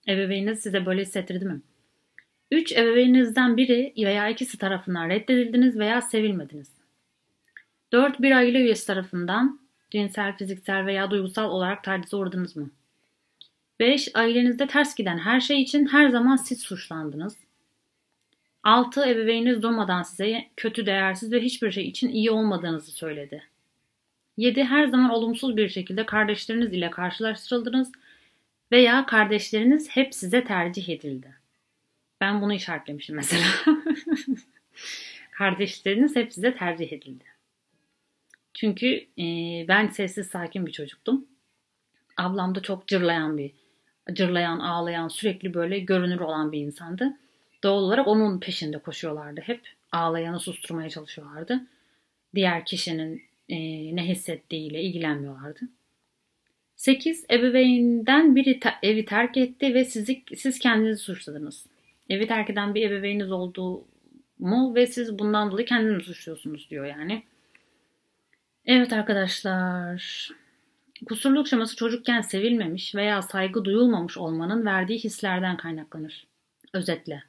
Ebeveyniniz 0.09 0.61
size 0.61 0.87
böyle 0.87 1.03
hissettirdi 1.03 1.45
mi? 1.45 1.61
3. 2.51 2.73
Ebeveyninizden 2.73 3.57
biri 3.57 3.93
veya 3.97 4.29
ikisi 4.29 4.59
tarafından 4.59 5.09
reddedildiniz 5.09 5.79
veya 5.79 6.01
sevilmediniz. 6.01 6.73
4. 7.93 8.23
Bir 8.23 8.33
aile 8.33 8.61
üyesi 8.61 8.87
tarafından 8.87 9.61
cinsel, 9.91 10.37
fiziksel 10.37 10.87
veya 10.87 11.11
duygusal 11.11 11.51
olarak 11.51 11.85
tacize 11.85 12.17
uğradınız 12.17 12.57
mı? 12.57 12.71
5. 13.81 14.09
Ailenizde 14.15 14.67
ters 14.67 14.95
giden 14.95 15.19
her 15.19 15.41
şey 15.41 15.63
için 15.63 15.87
her 15.87 16.09
zaman 16.09 16.37
siz 16.37 16.61
suçlandınız. 16.61 17.37
6. 18.63 19.05
Ebeveyniniz 19.09 19.63
durmadan 19.63 20.03
size 20.03 20.45
kötü, 20.57 20.87
değersiz 20.87 21.33
ve 21.33 21.41
hiçbir 21.41 21.71
şey 21.71 21.89
için 21.89 22.09
iyi 22.09 22.31
olmadığınızı 22.31 22.93
söyledi. 22.93 23.43
7. 24.39 24.65
Her 24.65 24.87
zaman 24.87 25.11
olumsuz 25.11 25.57
bir 25.57 25.69
şekilde 25.69 26.07
kardeşleriniz 26.07 26.73
ile 26.73 26.91
karşılaştırıldınız 26.91 27.93
veya 28.73 29.07
kardeşleriniz 29.07 29.89
hep 29.91 30.15
size 30.15 30.45
tercih 30.45 30.89
edildi. 30.89 31.35
Ben 32.21 32.43
bunu 32.43 32.55
işaretlemişim 32.55 33.17
mesela. 33.17 33.47
kardeşleriniz 35.31 36.17
hep 36.17 36.33
size 36.33 36.55
tercih 36.55 36.93
edildi. 36.93 37.25
Çünkü 38.55 38.87
e, 39.19 39.25
ben 39.69 39.89
sessiz 39.89 40.27
sakin 40.27 40.67
bir 40.67 40.73
çocuktum. 40.73 41.27
Ablam 42.17 42.55
da 42.55 42.63
çok 42.63 42.87
cırlayan 42.87 43.39
bir, 43.39 43.51
cırlayan, 44.13 44.59
ağlayan, 44.59 45.09
sürekli 45.09 45.55
böyle 45.55 45.79
görünür 45.79 46.21
olan 46.21 46.53
bir 46.53 46.61
insandı. 46.61 47.17
Doğal 47.63 47.83
olarak 47.83 48.07
onun 48.07 48.41
peşinde 48.41 48.79
koşuyorlardı 48.79 49.41
hep. 49.41 49.61
Ağlayanı 49.93 50.41
susturmaya 50.41 50.91
çalışıyorlardı. 50.91 51.67
Diğer 52.35 52.65
kişinin 52.65 53.28
e, 53.49 53.57
ne 53.97 54.09
hissettiğiyle 54.09 54.83
ilgilenmiyorlardı. 54.83 55.61
8. 56.77 57.25
Ebeveynden 57.31 58.37
biri 58.37 58.61
te- 58.61 58.75
evi 58.83 59.05
terk 59.05 59.37
etti 59.37 59.75
ve 59.75 59.85
sizi, 59.85 60.23
siz 60.37 60.59
kendinizi 60.59 61.03
suçladınız. 61.03 61.67
Evi 62.11 62.27
terk 62.27 62.51
eden 62.51 62.75
bir 62.75 62.91
ebeveyniniz 62.91 63.33
olduğu 63.33 63.85
mu 64.39 64.75
ve 64.75 64.87
siz 64.87 65.19
bundan 65.19 65.51
dolayı 65.51 65.67
kendinizi 65.67 66.05
suçluyorsunuz 66.05 66.71
diyor 66.71 66.87
yani. 66.87 67.23
Evet 68.67 68.93
arkadaşlar. 68.93 70.29
Kusurluk 71.07 71.49
şeması 71.49 71.77
çocukken 71.77 72.21
sevilmemiş 72.21 72.95
veya 72.95 73.23
saygı 73.23 73.65
duyulmamış 73.65 74.19
olmanın 74.19 74.67
verdiği 74.67 74.99
hislerden 74.99 75.57
kaynaklanır. 75.57 76.27
Özetle. 76.73 77.23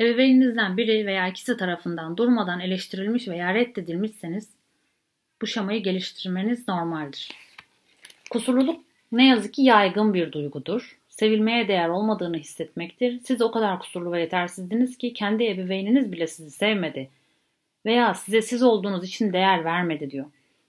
Ebeveyninizden 0.00 0.76
biri 0.76 1.06
veya 1.06 1.28
ikisi 1.28 1.56
tarafından 1.56 2.16
durmadan 2.16 2.60
eleştirilmiş 2.60 3.28
veya 3.28 3.54
reddedilmişseniz 3.54 4.59
bu 5.42 5.46
şamayı 5.46 5.82
geliştirmeniz 5.82 6.68
normaldir. 6.68 7.30
Kusurluluk 8.30 8.84
ne 9.12 9.28
yazık 9.28 9.54
ki 9.54 9.62
yaygın 9.62 10.14
bir 10.14 10.32
duygudur. 10.32 10.98
Sevilmeye 11.08 11.68
değer 11.68 11.88
olmadığını 11.88 12.36
hissetmektir. 12.36 13.20
Siz 13.24 13.42
o 13.42 13.50
kadar 13.50 13.78
kusurlu 13.78 14.12
ve 14.12 14.20
yetersizdiniz 14.20 14.98
ki 14.98 15.12
kendi 15.12 15.44
ebeveyniniz 15.44 16.12
bile 16.12 16.26
sizi 16.26 16.50
sevmedi 16.50 17.10
veya 17.86 18.14
size 18.14 18.42
siz 18.42 18.62
olduğunuz 18.62 19.04
için 19.04 19.32
değer 19.32 19.64
vermedi 19.64 20.10
diyor. 20.10 20.26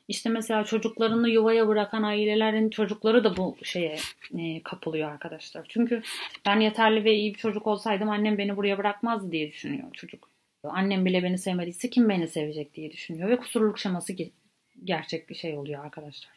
İşte 0.08 0.30
mesela 0.30 0.64
çocuklarını 0.64 1.30
yuvaya 1.30 1.68
bırakan 1.68 2.04
ailelerin 2.04 2.70
çocukları 2.70 3.24
da 3.24 3.38
bu 3.38 3.58
şeye 3.64 3.98
e, 4.38 4.64
kapılıyor 4.64 5.12
arkadaşlar. 5.12 5.66
Çünkü 5.70 6.02
ben 6.46 6.60
yeterli 6.60 7.04
ve 7.04 7.16
iyi 7.16 7.34
bir 7.34 7.40
çocuk 7.40 7.68
olsaydım 7.68 8.10
annem 8.10 8.38
beni 8.38 8.58
buraya 8.58 8.78
bırakmazdı 8.78 9.32
diye 9.32 9.52
düşünüyor 9.52 9.88
çocuk. 9.94 10.30
Annem 10.64 11.06
bile 11.06 11.24
beni 11.24 11.38
sevmediyse 11.38 11.90
kim 11.90 12.10
beni 12.10 12.28
sevecek 12.28 12.74
diye 12.74 12.92
düşünüyor 12.92 13.30
ve 13.30 13.38
kusurluluk 13.38 13.80
şeması 13.80 14.14
gerçek 14.84 15.30
bir 15.30 15.36
şey 15.36 15.58
oluyor 15.58 15.86
arkadaşlar. 15.86 16.32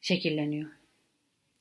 Şekilleniyor. 0.00 0.70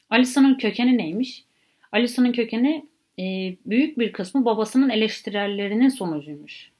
Alisa'nın 0.09 0.55
kökeni 0.55 0.97
neymiş? 0.97 1.43
Alisa'nın 1.91 2.31
kökeni 2.31 2.85
e, 3.19 3.55
büyük 3.65 3.99
bir 3.99 4.13
kısmı 4.13 4.45
babasının 4.45 4.89
eleştirellerinin 4.89 5.89
sonucuymuş. 5.89 6.71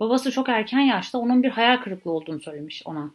Babası 0.00 0.32
çok 0.32 0.48
erken 0.48 0.80
yaşta 0.80 1.18
onun 1.18 1.42
bir 1.42 1.50
hayal 1.50 1.76
kırıklığı 1.76 2.10
olduğunu 2.10 2.40
söylemiş 2.40 2.82
ona. 2.84 3.10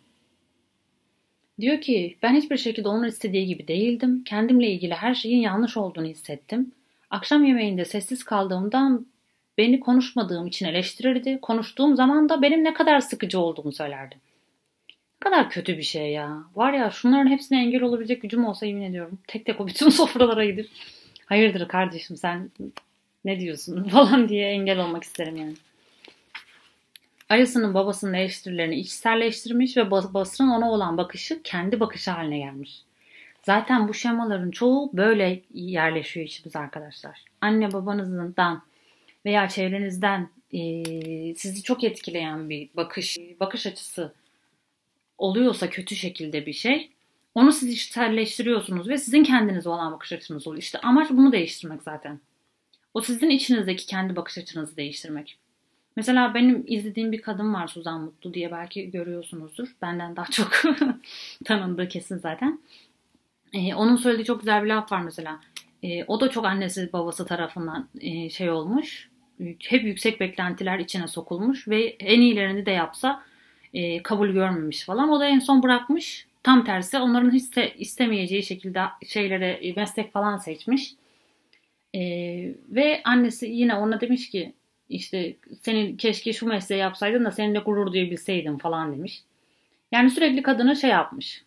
Diyor 1.59 1.81
ki 1.81 2.17
ben 2.23 2.35
hiçbir 2.35 2.57
şekilde 2.57 2.87
onun 2.87 3.07
istediği 3.07 3.45
gibi 3.45 3.67
değildim. 3.67 4.23
Kendimle 4.23 4.67
ilgili 4.67 4.93
her 4.93 5.15
şeyin 5.15 5.41
yanlış 5.41 5.77
olduğunu 5.77 6.05
hissettim. 6.05 6.71
Akşam 7.09 7.45
yemeğinde 7.45 7.85
sessiz 7.85 8.23
kaldığımdan 8.23 9.05
beni 9.57 9.79
konuşmadığım 9.79 10.47
için 10.47 10.65
eleştirirdi. 10.65 11.39
Konuştuğum 11.41 11.95
zaman 11.95 12.29
da 12.29 12.41
benim 12.41 12.63
ne 12.63 12.73
kadar 12.73 12.99
sıkıcı 12.99 13.39
olduğumu 13.39 13.71
söylerdi. 13.71 14.15
Kadar 15.23 15.49
kötü 15.49 15.77
bir 15.77 15.83
şey 15.83 16.11
ya. 16.11 16.43
Var 16.55 16.73
ya 16.73 16.91
şunların 16.91 17.29
hepsine 17.29 17.61
engel 17.61 17.81
olabilecek 17.81 18.21
gücüm 18.21 18.45
olsa 18.45 18.65
yemin 18.65 18.81
ediyorum. 18.81 19.19
Tek 19.27 19.45
tek 19.45 19.61
o 19.61 19.67
bütün 19.67 19.89
sofralara 19.99 20.45
gidip 20.45 20.69
hayırdır 21.25 21.67
kardeşim 21.67 22.17
sen 22.17 22.51
ne 23.25 23.39
diyorsun 23.39 23.83
falan 23.89 24.29
diye 24.29 24.49
engel 24.49 24.79
olmak 24.79 25.03
isterim 25.03 25.35
yani. 25.35 25.53
Arisa'nın 27.29 27.73
babasının 27.73 28.13
eleştirilerini 28.13 28.75
içselleştirmiş 28.75 29.77
ve 29.77 29.91
babasının 29.91 30.49
ona 30.49 30.71
olan 30.71 30.97
bakışı 30.97 31.43
kendi 31.43 31.79
bakışı 31.79 32.11
haline 32.11 32.37
gelmiş. 32.37 32.81
Zaten 33.43 33.87
bu 33.87 33.93
şemaların 33.93 34.51
çoğu 34.51 34.89
böyle 34.93 35.41
yerleşiyor 35.53 36.25
içimize 36.25 36.59
arkadaşlar. 36.59 37.21
Anne 37.41 37.73
babanızdan 37.73 38.61
veya 39.25 39.49
çevrenizden 39.49 40.29
sizi 41.37 41.63
çok 41.63 41.83
etkileyen 41.83 42.49
bir 42.49 42.69
bakış 42.75 43.17
bakış 43.39 43.67
açısı 43.67 44.13
oluyorsa 45.23 45.69
kötü 45.69 45.95
şekilde 45.95 46.45
bir 46.45 46.53
şey 46.53 46.89
onu 47.35 47.51
siz 47.51 47.69
içselleştiriyorsunuz 47.69 48.89
ve 48.89 48.97
sizin 48.97 49.23
kendinize 49.23 49.69
olan 49.69 49.91
bakış 49.91 50.13
açınız 50.13 50.47
oluyor. 50.47 50.61
İşte 50.61 50.79
amaç 50.79 51.09
bunu 51.09 51.31
değiştirmek 51.31 51.83
zaten. 51.83 52.19
O 52.93 53.01
sizin 53.01 53.29
içinizdeki 53.29 53.85
kendi 53.85 54.15
bakış 54.15 54.37
açınızı 54.37 54.77
değiştirmek. 54.77 55.37
Mesela 55.95 56.33
benim 56.33 56.63
izlediğim 56.67 57.11
bir 57.11 57.21
kadın 57.21 57.53
var 57.53 57.67
Suzan 57.67 58.01
Mutlu 58.01 58.33
diye 58.33 58.51
belki 58.51 58.91
görüyorsunuzdur. 58.91 59.75
Benden 59.81 60.15
daha 60.15 60.25
çok 60.25 60.51
tanındığı 61.45 61.87
kesin 61.87 62.17
zaten. 62.17 62.59
Ee, 63.53 63.75
onun 63.75 63.95
söylediği 63.95 64.25
çok 64.25 64.39
güzel 64.39 64.63
bir 64.63 64.69
laf 64.69 64.91
var 64.91 65.01
mesela. 65.01 65.39
Ee, 65.83 66.03
o 66.03 66.19
da 66.19 66.29
çok 66.29 66.45
annesi 66.45 66.93
babası 66.93 67.25
tarafından 67.25 67.87
e, 68.01 68.29
şey 68.29 68.49
olmuş. 68.49 69.09
Hep 69.59 69.83
yüksek 69.83 70.19
beklentiler 70.19 70.79
içine 70.79 71.07
sokulmuş 71.07 71.67
ve 71.67 71.85
en 71.99 72.21
iyilerini 72.21 72.65
de 72.65 72.71
yapsa 72.71 73.23
e, 73.73 74.03
kabul 74.03 74.29
görmemiş 74.29 74.85
falan. 74.85 75.09
O 75.09 75.19
da 75.19 75.25
en 75.25 75.39
son 75.39 75.63
bırakmış. 75.63 76.27
Tam 76.43 76.65
tersi 76.65 76.97
onların 76.97 77.31
hiç 77.31 77.45
istemeyeceği 77.77 78.43
şekilde 78.43 78.81
şeylere 79.07 79.47
e, 79.47 79.73
meslek 79.73 80.13
falan 80.13 80.37
seçmiş. 80.37 80.93
E, 81.95 81.99
ve 82.69 83.01
annesi 83.03 83.45
yine 83.45 83.75
ona 83.75 84.01
demiş 84.01 84.29
ki 84.29 84.53
işte 84.89 85.35
senin 85.61 85.97
keşke 85.97 86.33
şu 86.33 86.47
mesleği 86.47 86.81
yapsaydın 86.81 87.25
da 87.25 87.31
seninle 87.31 87.59
gurur 87.59 87.93
duyabilseydim 87.93 88.57
falan 88.57 88.93
demiş. 88.93 89.23
Yani 89.91 90.09
sürekli 90.09 90.41
kadına 90.41 90.75
şey 90.75 90.89
yapmış. 90.89 91.43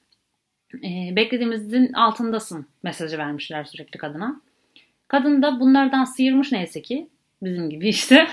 E, 0.74 1.16
beklediğimizin 1.16 1.92
altındasın 1.92 2.66
mesajı 2.82 3.18
vermişler 3.18 3.64
sürekli 3.64 3.98
kadına. 3.98 4.40
Kadın 5.08 5.42
da 5.42 5.60
bunlardan 5.60 6.04
sıyırmış 6.04 6.52
neyse 6.52 6.82
ki 6.82 7.08
bizim 7.42 7.70
gibi 7.70 7.88
işte 7.88 8.28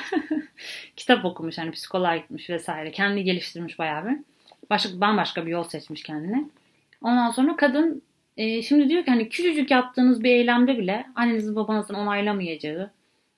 kitap 0.96 1.26
okumuş 1.26 1.58
hani 1.58 1.72
psikoloğa 1.72 2.18
gitmiş 2.18 2.50
vesaire 2.50 2.92
kendi 2.92 3.24
geliştirmiş 3.24 3.80
bayağı 3.80 4.06
bir 4.06 4.18
başka 4.70 5.02
bambaşka 5.02 5.46
bir 5.46 5.52
yol 5.52 5.64
seçmiş 5.64 6.04
kendine. 6.04 6.44
Ondan 7.02 7.32
sonra 7.32 7.56
kadın 7.56 8.02
e, 8.38 8.62
şimdi 8.62 8.90
diyor 8.90 9.06
ki 9.06 9.12
hani 9.12 9.30
küçücük 9.30 9.72
yaptığınız 9.72 10.24
bir 10.24 10.32
eylemde 10.32 10.78
bile 10.78 11.06
annenizin 11.16 11.56
babanızın 11.56 11.94
onaylamayacağı 11.94 12.92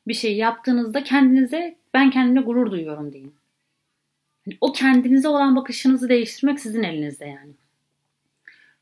bir 0.07 0.13
şey 0.13 0.35
yaptığınızda 0.35 1.03
kendinize 1.03 1.75
ben 1.93 2.11
kendimle 2.11 2.41
gurur 2.41 2.71
duyuyorum 2.71 3.13
deyin. 3.13 3.33
Yani 4.45 4.57
o 4.61 4.71
kendinize 4.71 5.27
olan 5.27 5.55
bakışınızı 5.55 6.09
değiştirmek 6.09 6.59
sizin 6.59 6.83
elinizde 6.83 7.25
yani. 7.25 7.51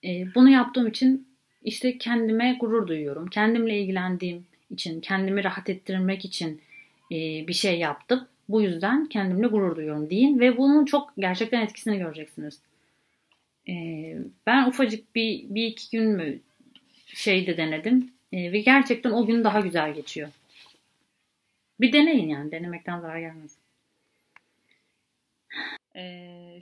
E, 0.03 0.35
bunu 0.35 0.49
yaptığım 0.49 0.87
için 0.87 1.27
işte 1.63 1.97
kendime 1.97 2.57
gurur 2.59 2.87
duyuyorum. 2.87 3.27
Kendimle 3.27 3.79
ilgilendiğim 3.79 4.45
için, 4.69 5.01
kendimi 5.01 5.43
rahat 5.43 5.69
ettirmek 5.69 6.25
için 6.25 6.61
bir 7.47 7.53
şey 7.53 7.79
yaptım. 7.79 8.27
Bu 8.49 8.61
yüzden 8.61 9.05
kendimle 9.05 9.47
gurur 9.47 9.75
duyuyorum 9.75 10.09
deyin 10.09 10.39
ve 10.39 10.57
bunun 10.57 10.85
çok 10.85 11.13
gerçekten 11.17 11.61
etkisini 11.61 11.97
göreceksiniz. 11.97 12.61
Ee, 13.69 14.17
ben 14.45 14.67
ufacık 14.67 15.15
bir, 15.15 15.55
bir 15.55 15.65
iki 15.65 15.97
gün 15.97 16.09
mü 16.09 16.39
şeyde 17.05 17.57
denedim. 17.57 18.13
Ee, 18.33 18.51
ve 18.51 18.59
gerçekten 18.59 19.11
o 19.11 19.25
gün 19.25 19.43
daha 19.43 19.59
güzel 19.59 19.93
geçiyor. 19.93 20.29
Bir 21.79 21.93
deneyin 21.93 22.29
yani. 22.29 22.51
Denemekten 22.51 22.99
zarar 22.99 23.19
gelmez. 23.19 23.57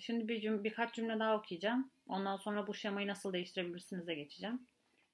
Şimdi 0.02 0.28
bir 0.28 0.42
cüm 0.42 0.64
birkaç 0.64 0.94
cümle 0.94 1.20
daha 1.20 1.38
okuyacağım. 1.38 1.90
Ondan 2.08 2.38
sonra 2.38 2.68
bu 2.68 2.74
şemayı 2.74 3.08
nasıl 3.08 3.34
değiştirebilirsiniz'e 3.34 4.16
geçeceğim. 4.16 4.62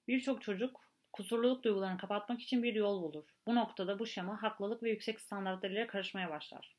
Birçok 0.07 0.41
çocuk 0.41 0.81
kusurluluk 1.13 1.63
duygularını 1.63 1.97
kapatmak 1.97 2.41
için 2.41 2.63
bir 2.63 2.75
yol 2.75 3.01
bulur. 3.01 3.23
Bu 3.47 3.55
noktada 3.55 3.99
bu 3.99 4.05
şema 4.05 4.43
haklılık 4.43 4.83
ve 4.83 4.89
yüksek 4.89 5.21
standartlarıyla 5.21 5.87
karışmaya 5.87 6.29
başlar. 6.29 6.75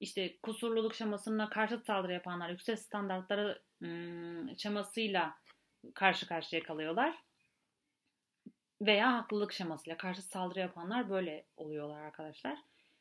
İşte 0.00 0.38
kusurluluk 0.42 0.94
şemasına 0.94 1.50
karşı 1.50 1.78
saldırı 1.78 2.12
yapanlar 2.12 2.50
yüksek 2.50 2.78
standartları 2.78 3.62
ım, 3.82 4.58
şemasıyla 4.58 5.38
karşı 5.94 6.26
karşıya 6.26 6.62
kalıyorlar. 6.62 7.18
Veya 8.82 9.12
haklılık 9.12 9.52
şemasıyla 9.52 9.96
karşı 9.96 10.22
saldırı 10.22 10.60
yapanlar 10.60 11.10
böyle 11.10 11.46
oluyorlar 11.56 12.00
arkadaşlar. 12.00 12.58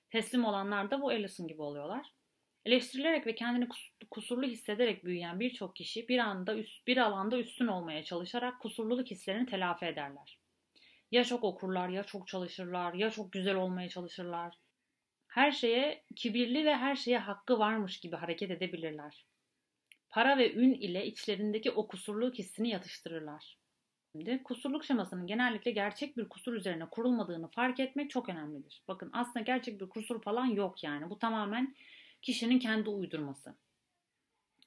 Teslim 0.10 0.46
olanlar 0.46 0.92
da 0.92 1.01
bu 1.01 1.13
Ellison 1.13 1.48
gibi 1.48 1.62
oluyorlar. 1.62 2.13
Eleştirilerek 2.65 3.27
ve 3.27 3.36
kendini 3.36 3.68
kusurlu 4.12 4.48
hissederek 4.48 5.06
büyüyen 5.06 5.39
birçok 5.39 5.75
kişi 5.75 6.08
bir 6.08 6.20
anda 6.20 6.58
üst, 6.58 6.88
bir 6.88 6.98
alanda 6.98 7.38
üstün 7.38 7.68
olmaya 7.68 8.03
çalışarak 8.03 8.62
kusurluluk 8.62 9.12
hislerini 9.12 9.46
telafi 9.46 9.86
ederler. 9.86 10.43
Ya 11.13 11.24
çok 11.24 11.43
okurlar, 11.43 11.89
ya 11.89 12.03
çok 12.03 12.27
çalışırlar, 12.27 12.93
ya 12.93 13.10
çok 13.10 13.32
güzel 13.32 13.55
olmaya 13.55 13.89
çalışırlar. 13.89 14.55
Her 15.27 15.51
şeye 15.51 16.03
kibirli 16.15 16.65
ve 16.65 16.75
her 16.75 16.96
şeye 16.96 17.17
hakkı 17.17 17.60
varmış 17.60 18.00
gibi 18.00 18.15
hareket 18.15 18.51
edebilirler. 18.51 19.25
Para 20.10 20.38
ve 20.38 20.53
ün 20.53 20.74
ile 20.74 21.05
içlerindeki 21.05 21.72
o 21.72 21.88
kusurluluk 21.88 22.36
hissini 22.36 22.70
yatıştırırlar. 22.70 23.58
Şimdi 24.12 24.43
kusurluk 24.43 24.86
şemasının 24.86 25.27
genellikle 25.27 25.72
gerçek 25.72 26.17
bir 26.17 26.29
kusur 26.29 26.53
üzerine 26.53 26.86
kurulmadığını 26.89 27.48
fark 27.48 27.79
etmek 27.79 28.10
çok 28.10 28.29
önemlidir. 28.29 28.84
Bakın 28.88 29.10
aslında 29.13 29.39
gerçek 29.39 29.82
bir 29.82 29.89
kusur 29.89 30.22
falan 30.22 30.46
yok 30.46 30.84
yani. 30.84 31.10
Bu 31.10 31.20
tamamen 31.20 31.75
kişinin 32.22 32.60
kendi 32.60 32.89
uydurması. 32.89 33.55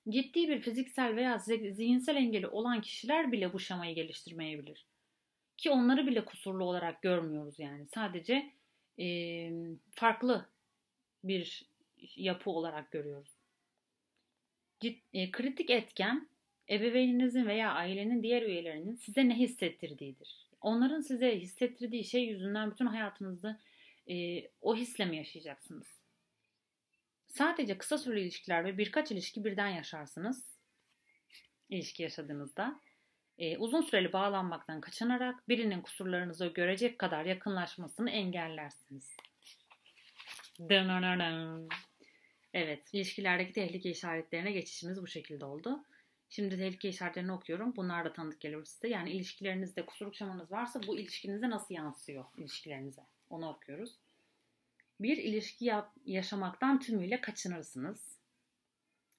Ciddi 0.08 0.48
bir 0.48 0.60
fiziksel 0.60 1.16
veya 1.16 1.38
zihinsel 1.38 2.16
engeli 2.16 2.48
olan 2.48 2.80
kişiler 2.80 3.32
bile 3.32 3.52
bu 3.52 3.58
şamayı 3.58 3.94
geliştirmeyebilir. 3.94 4.86
Ki 5.56 5.70
onları 5.70 6.06
bile 6.06 6.24
kusurlu 6.24 6.64
olarak 6.64 7.02
görmüyoruz 7.02 7.58
yani. 7.58 7.86
Sadece 7.94 8.52
e, 8.98 9.06
farklı 9.90 10.46
bir 11.24 11.66
yapı 12.16 12.50
olarak 12.50 12.90
görüyoruz. 12.90 13.36
Cid, 14.80 14.96
e, 15.12 15.30
kritik 15.30 15.70
etken 15.70 16.28
ebeveyninizin 16.70 17.46
veya 17.46 17.72
ailenin 17.72 18.22
diğer 18.22 18.42
üyelerinin 18.42 18.94
size 18.94 19.28
ne 19.28 19.34
hissettirdiğidir. 19.38 20.46
Onların 20.60 21.00
size 21.00 21.40
hissettirdiği 21.40 22.04
şey 22.04 22.24
yüzünden 22.24 22.70
bütün 22.70 22.86
hayatınızda 22.86 23.60
e, 24.10 24.42
o 24.60 24.76
hisle 24.76 25.04
mi 25.04 25.16
yaşayacaksınız? 25.16 25.86
Sadece 27.26 27.78
kısa 27.78 27.98
süreli 27.98 28.20
ilişkiler 28.20 28.64
ve 28.64 28.78
birkaç 28.78 29.12
ilişki 29.12 29.44
birden 29.44 29.68
yaşarsınız. 29.68 30.56
İlişki 31.68 32.02
yaşadığınızda. 32.02 32.80
E, 33.38 33.58
uzun 33.58 33.82
süreli 33.82 34.12
bağlanmaktan 34.12 34.80
kaçınarak 34.80 35.48
birinin 35.48 35.80
kusurlarınızı 35.80 36.46
görecek 36.46 36.98
kadar 36.98 37.24
yakınlaşmasını 37.24 38.10
engellersiniz. 38.10 39.16
Evet, 42.54 42.82
ilişkilerdeki 42.92 43.52
tehlike 43.52 43.90
işaretlerine 43.90 44.52
geçişimiz 44.52 45.02
bu 45.02 45.06
şekilde 45.06 45.44
oldu. 45.44 45.84
Şimdi 46.30 46.56
tehlike 46.56 46.88
işaretlerini 46.88 47.32
okuyorum. 47.32 47.76
Bunlar 47.76 48.04
da 48.04 48.12
tanıdık 48.12 48.40
geliyor 48.40 48.64
size. 48.64 48.88
Yani 48.88 49.10
ilişkilerinizde 49.10 49.86
kusurluk 49.86 50.14
şamanız 50.14 50.52
varsa 50.52 50.80
bu 50.86 50.98
ilişkinize 50.98 51.50
nasıl 51.50 51.74
yansıyor 51.74 52.24
ilişkilerinize? 52.36 53.02
Onu 53.30 53.48
okuyoruz. 53.48 53.94
Bir 55.00 55.16
ilişki 55.16 55.64
yap- 55.64 55.96
yaşamaktan 56.04 56.80
tümüyle 56.80 57.20
kaçınırsınız. 57.20 58.15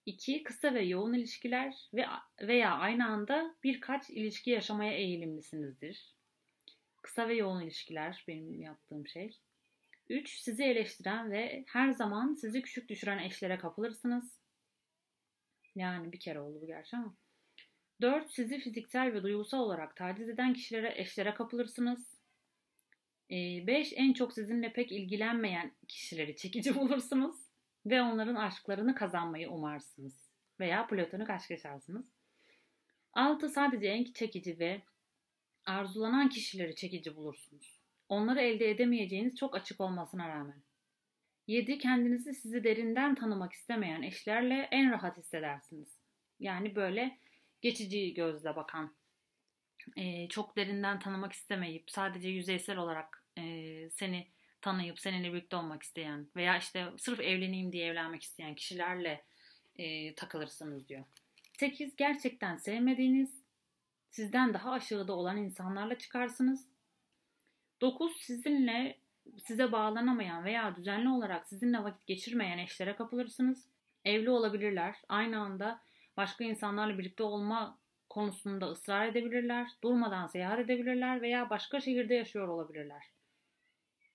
İki, 0.07 0.43
kısa 0.43 0.73
ve 0.73 0.81
yoğun 0.81 1.13
ilişkiler 1.13 1.89
ve 1.93 2.05
veya 2.41 2.71
aynı 2.71 3.07
anda 3.07 3.55
birkaç 3.63 4.09
ilişki 4.09 4.49
yaşamaya 4.49 4.93
eğilimlisinizdir. 4.93 6.15
Kısa 7.01 7.27
ve 7.27 7.35
yoğun 7.35 7.61
ilişkiler 7.61 8.23
benim 8.27 8.61
yaptığım 8.61 9.07
şey. 9.07 9.39
3. 10.09 10.29
Sizi 10.39 10.63
eleştiren 10.63 11.31
ve 11.31 11.63
her 11.67 11.91
zaman 11.91 12.33
sizi 12.33 12.61
küçük 12.61 12.89
düşüren 12.89 13.17
eşlere 13.17 13.57
kapılırsınız. 13.57 14.39
Yani 15.75 16.11
bir 16.11 16.19
kere 16.19 16.39
oldu 16.39 16.61
bu 16.61 16.67
gerçi 16.67 16.97
ama. 16.97 17.15
4. 18.01 18.31
Sizi 18.31 18.59
fiziksel 18.59 19.13
ve 19.13 19.23
duygusal 19.23 19.59
olarak 19.59 19.95
taciz 19.95 20.29
eden 20.29 20.53
kişilere, 20.53 21.01
eşlere 21.01 21.33
kapılırsınız. 21.33 22.17
5. 23.29 23.93
En 23.95 24.13
çok 24.13 24.33
sizinle 24.33 24.73
pek 24.73 24.91
ilgilenmeyen 24.91 25.75
kişileri 25.87 26.35
çekici 26.35 26.75
bulursunuz 26.79 27.46
ve 27.89 28.01
onların 28.01 28.35
aşklarını 28.35 28.95
kazanmayı 28.95 29.49
umarsınız 29.49 30.29
veya 30.59 30.87
platonik 30.87 31.29
aşk 31.29 31.51
yaşarsınız. 31.51 32.05
6. 33.13 33.49
Sadece 33.49 33.87
en 33.87 34.03
çekici 34.03 34.59
ve 34.59 34.81
arzulanan 35.65 36.29
kişileri 36.29 36.75
çekici 36.75 37.15
bulursunuz. 37.15 37.81
Onları 38.09 38.41
elde 38.41 38.69
edemeyeceğiniz 38.69 39.35
çok 39.35 39.55
açık 39.55 39.81
olmasına 39.81 40.29
rağmen. 40.29 40.63
7. 41.47 41.77
Kendinizi 41.77 42.33
sizi 42.33 42.63
derinden 42.63 43.15
tanımak 43.15 43.53
istemeyen 43.53 44.01
eşlerle 44.01 44.67
en 44.71 44.91
rahat 44.91 45.17
hissedersiniz. 45.17 45.99
Yani 46.39 46.75
böyle 46.75 47.19
geçici 47.61 48.13
gözle 48.13 48.55
bakan, 48.55 48.95
çok 50.29 50.57
derinden 50.57 50.99
tanımak 50.99 51.33
istemeyip 51.33 51.91
sadece 51.91 52.29
yüzeysel 52.29 52.77
olarak 52.77 53.25
seni 53.91 54.27
tanıyıp 54.61 54.99
seninle 54.99 55.33
birlikte 55.33 55.55
olmak 55.55 55.83
isteyen 55.83 56.27
veya 56.35 56.57
işte 56.57 56.87
sırf 56.97 57.19
evleneyim 57.19 57.71
diye 57.71 57.87
evlenmek 57.87 58.23
isteyen 58.23 58.55
kişilerle 58.55 59.23
takılırsınız 60.15 60.89
diyor. 60.89 61.05
8. 61.53 61.95
Gerçekten 61.95 62.55
sevmediğiniz, 62.55 63.43
sizden 64.09 64.53
daha 64.53 64.71
aşağıda 64.71 65.13
olan 65.13 65.37
insanlarla 65.37 65.97
çıkarsınız. 65.97 66.67
9. 67.81 68.17
Sizinle 68.17 68.97
size 69.43 69.71
bağlanamayan 69.71 70.45
veya 70.45 70.75
düzenli 70.75 71.09
olarak 71.09 71.47
sizinle 71.47 71.83
vakit 71.83 72.07
geçirmeyen 72.07 72.57
eşlere 72.57 72.95
kapılırsınız. 72.95 73.67
Evli 74.05 74.29
olabilirler. 74.29 74.95
Aynı 75.09 75.39
anda 75.39 75.81
başka 76.17 76.43
insanlarla 76.43 76.97
birlikte 76.97 77.23
olma 77.23 77.77
konusunda 78.09 78.71
ısrar 78.71 79.07
edebilirler. 79.07 79.67
Durmadan 79.83 80.27
seyahat 80.27 80.59
edebilirler 80.59 81.21
veya 81.21 81.49
başka 81.49 81.79
şehirde 81.79 82.13
yaşıyor 82.13 82.47
olabilirler. 82.47 83.03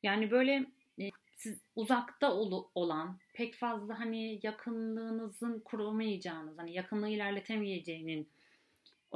Yani 0.02 0.30
böyle 0.30 0.66
e, 1.00 1.10
siz 1.36 1.60
uzakta 1.76 2.34
ol, 2.34 2.64
olan 2.74 3.18
pek 3.34 3.54
fazla 3.54 4.00
hani 4.00 4.40
yakınlığınızın 4.42 5.60
kuramayacağınız, 5.60 6.58
hani 6.58 6.72
yakınlığı 6.74 7.08
ilerletemeyeceğinin 7.08 8.28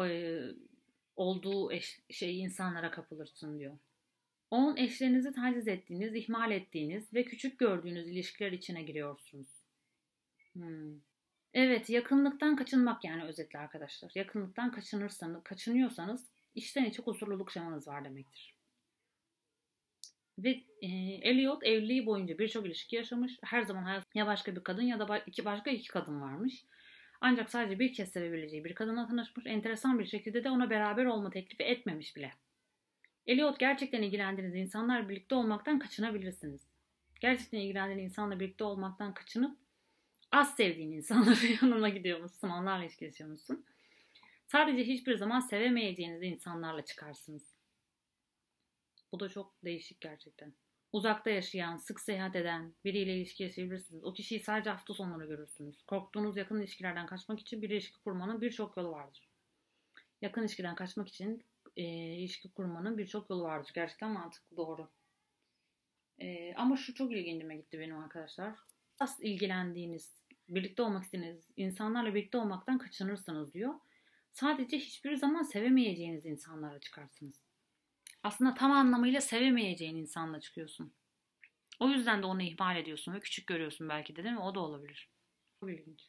e, 0.04 0.38
olduğu 1.16 1.72
eş, 1.72 2.00
şey 2.10 2.40
insanlara 2.40 2.90
kapılırsın 2.90 3.58
diyor. 3.58 3.78
10 4.50 4.76
eşlerinizi 4.76 5.32
taciz 5.32 5.68
ettiğiniz, 5.68 6.14
ihmal 6.14 6.50
ettiğiniz 6.50 7.14
ve 7.14 7.24
küçük 7.24 7.58
gördüğünüz 7.58 8.08
ilişkiler 8.08 8.52
içine 8.52 8.82
giriyorsunuz. 8.82 9.48
Hmm. 10.52 11.00
Evet, 11.54 11.90
yakınlıktan 11.90 12.56
kaçınmak 12.56 13.04
yani 13.04 13.24
özetle 13.24 13.58
arkadaşlar. 13.58 14.12
Yakınlıktan 14.14 14.72
kaçınırsanız, 14.72 15.44
kaçınıyorsanız 15.44 16.26
içten 16.54 16.84
içe 16.84 17.02
kusurluluk 17.02 17.50
şamanız 17.50 17.88
var 17.88 18.04
demektir. 18.04 18.55
Ve 20.38 20.50
e, 20.82 20.86
Elliot 21.22 21.64
evliliği 21.64 22.06
boyunca 22.06 22.38
birçok 22.38 22.66
ilişki 22.66 22.96
yaşamış. 22.96 23.38
Her 23.44 23.62
zaman 23.62 23.82
hayat 23.82 24.04
ya 24.14 24.26
başka 24.26 24.56
bir 24.56 24.60
kadın 24.60 24.82
ya 24.82 24.98
da 24.98 25.18
iki 25.18 25.44
başka 25.44 25.70
iki 25.70 25.88
kadın 25.88 26.20
varmış. 26.20 26.64
Ancak 27.20 27.50
sadece 27.50 27.78
bir 27.78 27.92
kez 27.92 28.12
sevebileceği 28.12 28.64
bir 28.64 28.74
kadınla 28.74 29.06
tanışmış. 29.06 29.46
Enteresan 29.46 29.98
bir 29.98 30.06
şekilde 30.06 30.44
de 30.44 30.50
ona 30.50 30.70
beraber 30.70 31.04
olma 31.04 31.30
teklifi 31.30 31.62
etmemiş 31.62 32.16
bile. 32.16 32.32
Elliot 33.26 33.58
gerçekten 33.58 34.02
ilgilendiğiniz 34.02 34.54
insanlar 34.54 35.08
birlikte 35.08 35.34
olmaktan 35.34 35.78
kaçınabilirsiniz. 35.78 36.60
Gerçekten 37.20 37.58
ilgilendiğiniz 37.58 38.04
insanla 38.04 38.40
birlikte 38.40 38.64
olmaktan 38.64 39.14
kaçınıp 39.14 39.58
az 40.32 40.54
sevdiğin 40.56 40.92
insanların 40.92 41.56
yanına 41.62 41.88
gidiyormuşsun, 41.88 42.48
onlarla 42.48 42.84
ilişki 42.84 43.04
yaşıyormuşsun. 43.04 43.64
Sadece 44.46 44.84
hiçbir 44.84 45.14
zaman 45.14 45.40
sevemeyeceğiniz 45.40 46.22
insanlarla 46.22 46.84
çıkarsınız. 46.84 47.55
Bu 49.16 49.20
da 49.20 49.28
çok 49.28 49.64
değişik 49.64 50.00
gerçekten. 50.00 50.52
Uzakta 50.92 51.30
yaşayan, 51.30 51.76
sık 51.76 52.00
seyahat 52.00 52.36
eden 52.36 52.74
biriyle 52.84 53.16
ilişki 53.16 53.42
yaşayabilirsiniz. 53.42 54.04
O 54.04 54.12
kişiyi 54.12 54.40
sadece 54.40 54.70
hafta 54.70 54.94
sonları 54.94 55.26
görürsünüz. 55.26 55.82
Korktuğunuz 55.82 56.36
yakın 56.36 56.60
ilişkilerden 56.60 57.06
kaçmak 57.06 57.40
için 57.40 57.62
bir 57.62 57.70
ilişki 57.70 58.00
kurmanın 58.00 58.40
birçok 58.40 58.76
yolu 58.76 58.90
vardır. 58.90 59.28
Yakın 60.22 60.40
ilişkiden 60.40 60.74
kaçmak 60.74 61.08
için 61.08 61.44
e, 61.76 61.82
ilişki 62.14 62.50
kurmanın 62.50 62.98
birçok 62.98 63.30
yolu 63.30 63.42
vardır. 63.42 63.70
Gerçekten 63.74 64.10
mantıklı, 64.10 64.56
doğru. 64.56 64.88
E, 66.18 66.54
ama 66.54 66.76
şu 66.76 66.94
çok 66.94 67.12
ilgincime 67.12 67.56
gitti 67.56 67.78
benim 67.78 67.98
arkadaşlar. 67.98 68.54
Az 69.00 69.18
ilgilendiğiniz 69.20 70.22
birlikte 70.48 70.82
olmak 70.82 71.04
istediğiniz 71.04 71.44
insanlarla 71.56 72.14
birlikte 72.14 72.38
olmaktan 72.38 72.78
kaçınırsınız 72.78 73.54
diyor. 73.54 73.74
Sadece 74.32 74.78
hiçbir 74.78 75.16
zaman 75.16 75.42
sevemeyeceğiniz 75.42 76.26
insanlara 76.26 76.80
çıkarsınız. 76.80 77.45
Aslında 78.26 78.54
tam 78.54 78.72
anlamıyla 78.72 79.20
sevemeyeceğin 79.20 79.96
insanla 79.96 80.40
çıkıyorsun. 80.40 80.92
O 81.80 81.88
yüzden 81.88 82.22
de 82.22 82.26
onu 82.26 82.42
ihmal 82.42 82.76
ediyorsun 82.76 83.14
ve 83.14 83.20
küçük 83.20 83.46
görüyorsun 83.46 83.88
belki 83.88 84.16
de 84.16 84.24
değil 84.24 84.34
mi? 84.34 84.40
O 84.40 84.54
da 84.54 84.60
olabilir. 84.60 85.08
Çok 85.60 85.70
ilginç. 85.70 86.08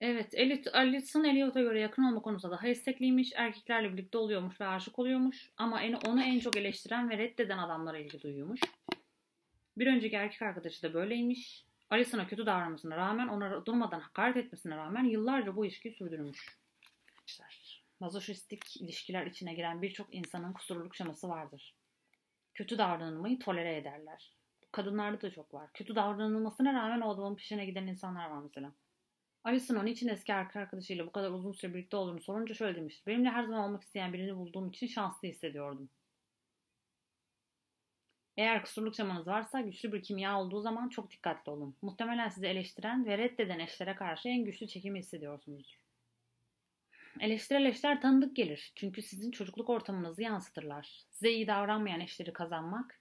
Evet, 0.00 0.34
Elit, 0.34 0.74
Alison 0.74 1.24
Eliot'a 1.24 1.60
göre 1.60 1.80
yakın 1.80 2.02
olma 2.02 2.22
konusunda 2.22 2.56
daha 2.56 2.68
istekliymiş. 2.68 3.32
Erkeklerle 3.34 3.92
birlikte 3.92 4.18
oluyormuş 4.18 4.60
ve 4.60 4.66
aşık 4.66 4.98
oluyormuş. 4.98 5.50
Ama 5.56 5.82
en, 5.82 5.92
onu 5.92 6.22
en 6.22 6.38
çok 6.38 6.56
eleştiren 6.56 7.10
ve 7.10 7.18
reddeden 7.18 7.58
adamlara 7.58 7.98
ilgi 7.98 8.22
duyuyormuş. 8.22 8.60
Bir 9.78 9.86
önceki 9.86 10.16
erkek 10.16 10.42
arkadaşı 10.42 10.82
da 10.82 10.94
böyleymiş. 10.94 11.64
Alison'a 11.90 12.26
kötü 12.26 12.46
davranmasına 12.46 12.96
rağmen, 12.96 13.28
ona 13.28 13.66
durmadan 13.66 14.00
hakaret 14.00 14.36
etmesine 14.36 14.76
rağmen 14.76 15.04
yıllarca 15.04 15.56
bu 15.56 15.66
ilişkiyi 15.66 15.94
sürdürmüş. 15.94 16.56
Mazoşistik 18.00 18.76
ilişkiler 18.76 19.26
içine 19.26 19.54
giren 19.54 19.82
birçok 19.82 20.14
insanın 20.14 20.52
kusurluluk 20.52 20.96
şeması 20.96 21.28
vardır. 21.28 21.74
Kötü 22.54 22.78
davranılmayı 22.78 23.38
tolere 23.38 23.76
ederler. 23.76 24.36
Kadınlarda 24.72 25.20
da 25.20 25.30
çok 25.30 25.54
var. 25.54 25.70
Kötü 25.74 25.94
davranılmasına 25.94 26.74
rağmen 26.74 27.00
o 27.00 27.10
adamın 27.10 27.36
peşine 27.36 27.66
giden 27.66 27.86
insanlar 27.86 28.30
var 28.30 28.42
mesela. 28.42 28.72
Alison 29.44 29.76
onun 29.76 29.86
için 29.86 30.08
eski 30.08 30.32
erkek 30.32 30.56
arkadaşıyla 30.56 31.06
bu 31.06 31.12
kadar 31.12 31.30
uzun 31.30 31.52
süre 31.52 31.74
birlikte 31.74 31.96
olduğunu 31.96 32.20
sorunca 32.20 32.54
şöyle 32.54 32.76
demiştir. 32.76 33.06
Benimle 33.06 33.30
her 33.30 33.44
zaman 33.44 33.68
olmak 33.68 33.82
isteyen 33.82 34.12
birini 34.12 34.36
bulduğum 34.36 34.68
için 34.68 34.86
şanslı 34.86 35.28
hissediyordum. 35.28 35.90
Eğer 38.36 38.64
kusurluk 38.64 38.94
şamanız 38.94 39.26
varsa 39.26 39.60
güçlü 39.60 39.92
bir 39.92 40.02
kimya 40.02 40.40
olduğu 40.40 40.60
zaman 40.60 40.88
çok 40.88 41.10
dikkatli 41.10 41.50
olun. 41.50 41.76
Muhtemelen 41.82 42.28
sizi 42.28 42.46
eleştiren 42.46 43.06
ve 43.06 43.18
reddeden 43.18 43.58
eşlere 43.58 43.94
karşı 43.94 44.28
en 44.28 44.44
güçlü 44.44 44.66
çekimi 44.68 44.98
hissediyorsunuzdur. 44.98 45.85
Eleştirel 47.20 47.64
eşler 47.64 48.00
tanıdık 48.00 48.36
gelir. 48.36 48.72
Çünkü 48.76 49.02
sizin 49.02 49.30
çocukluk 49.30 49.70
ortamınızı 49.70 50.22
yansıtırlar. 50.22 51.04
Size 51.10 51.32
iyi 51.32 51.46
davranmayan 51.46 52.00
eşleri 52.00 52.32
kazanmak 52.32 53.00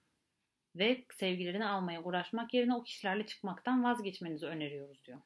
ve 0.75 1.05
sevgilerini 1.13 1.65
almaya 1.65 2.03
uğraşmak 2.03 2.53
yerine 2.53 2.75
o 2.75 2.83
kişilerle 2.83 3.25
çıkmaktan 3.25 3.83
vazgeçmenizi 3.83 4.45
öneriyoruz 4.45 5.05
diyor. 5.05 5.21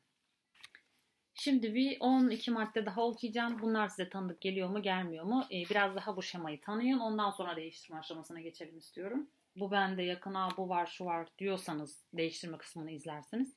Şimdi 1.33 1.73
bir 1.73 1.97
12 1.99 2.51
madde 2.51 2.85
daha 2.85 3.05
okuyacağım. 3.05 3.61
Bunlar 3.61 3.87
size 3.87 4.09
tanıdık 4.09 4.41
geliyor 4.41 4.69
mu 4.69 4.81
gelmiyor 4.81 5.25
mu? 5.25 5.45
Ee, 5.51 5.63
biraz 5.69 5.95
daha 5.95 6.17
bu 6.17 6.21
şemayı 6.21 6.61
tanıyın. 6.61 6.99
Ondan 6.99 7.31
sonra 7.31 7.55
değiştirme 7.55 7.99
aşamasına 7.99 8.41
geçelim 8.41 8.77
istiyorum. 8.77 9.29
Bu 9.55 9.71
bende 9.71 10.03
yakın, 10.03 10.35
bu 10.57 10.69
var, 10.69 10.87
şu 10.87 11.05
var 11.05 11.27
diyorsanız 11.37 12.05
değiştirme 12.13 12.57
kısmını 12.57 12.91
izlersiniz. 12.91 13.55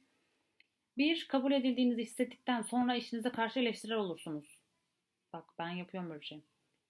Bir, 0.99 1.29
kabul 1.29 1.53
edildiğinizi 1.53 2.03
hissettikten 2.03 2.63
sonra 2.63 2.97
işinize 2.97 3.31
karşı 3.31 3.61
eleştirel 3.61 3.97
olursunuz. 3.97 4.62
Bak 5.33 5.45
ben 5.59 5.69
yapıyorum 5.69 6.11
böyle 6.11 6.21
bir 6.21 6.27
şey. 6.27 6.43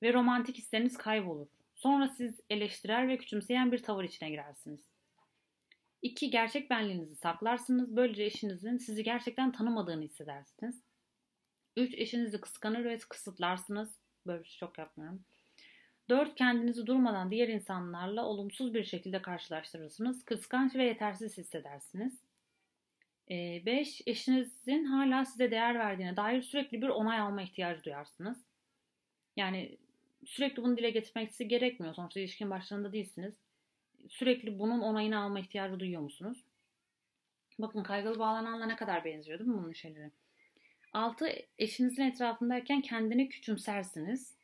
Ve 0.03 0.13
romantik 0.13 0.59
hisleriniz 0.59 0.97
kaybolur. 0.97 1.47
Sonra 1.75 2.09
siz 2.09 2.41
eleştirel 2.51 3.09
ve 3.09 3.19
küçümseyen 3.19 3.73
bir 3.73 3.83
tavır 3.83 4.05
içine 4.05 4.31
girersiniz. 4.31 4.81
2. 6.03 6.31
Gerçek 6.31 6.71
benliğinizi 6.71 7.17
saklarsınız. 7.17 7.97
Böylece 7.97 8.25
eşinizin 8.25 8.79
sizi 8.79 9.05
gerçekten 9.05 9.53
tanımadığını 9.53 10.03
hissedersiniz. 10.03 10.83
3. 11.77 11.95
Eşinizi 11.95 12.41
kıskanır 12.41 12.85
ve 12.85 12.99
kısıtlarsınız. 12.99 13.99
Böyle 14.27 14.43
bir 14.43 14.49
şey 14.49 14.59
çok 14.59 14.79
yapmıyorum. 14.79 15.25
4. 16.09 16.35
Kendinizi 16.35 16.87
durmadan 16.87 17.31
diğer 17.31 17.49
insanlarla 17.49 18.25
olumsuz 18.25 18.75
bir 18.75 18.85
şekilde 18.85 19.23
karşılaştırırsınız. 19.23 20.25
Kıskanç 20.25 20.75
ve 20.75 20.85
yetersiz 20.85 21.39
hissedersiniz. 21.39 22.21
5. 23.31 24.01
Ee, 24.01 24.11
eşinizin 24.11 24.85
hala 24.85 25.25
size 25.25 25.51
değer 25.51 25.79
verdiğine 25.79 26.17
dair 26.17 26.43
sürekli 26.43 26.83
bir 26.83 26.89
onay 26.89 27.19
alma 27.19 27.43
ihtiyacı 27.43 27.85
duyarsınız. 27.85 28.45
Yani 29.37 29.79
sürekli 30.27 30.63
bunu 30.63 30.77
dile 30.77 30.91
getirmesi 30.91 31.49
gerekmiyor. 31.49 31.95
Sonuçta 31.95 32.21
ilişkin 32.21 32.51
başlarında 32.51 32.93
değilsiniz. 32.93 33.35
Sürekli 34.09 34.59
bunun 34.59 34.81
onayını 34.81 35.19
alma 35.19 35.41
ihtiyacı 35.41 35.81
duyuyor 35.81 36.03
musunuz? 36.03 36.45
Bakın 37.59 37.83
kaygılı 37.83 38.19
bağlananla 38.19 38.67
ne 38.67 38.77
kadar 38.77 39.05
benziyor 39.05 39.39
değil 39.39 39.51
mi 39.51 39.59
bunun 39.59 39.73
şeyleri? 39.73 40.11
6. 40.93 41.29
Eşinizin 41.59 42.03
etrafındayken 42.03 42.81
kendini 42.81 43.29
küçümsersiniz. 43.29 44.37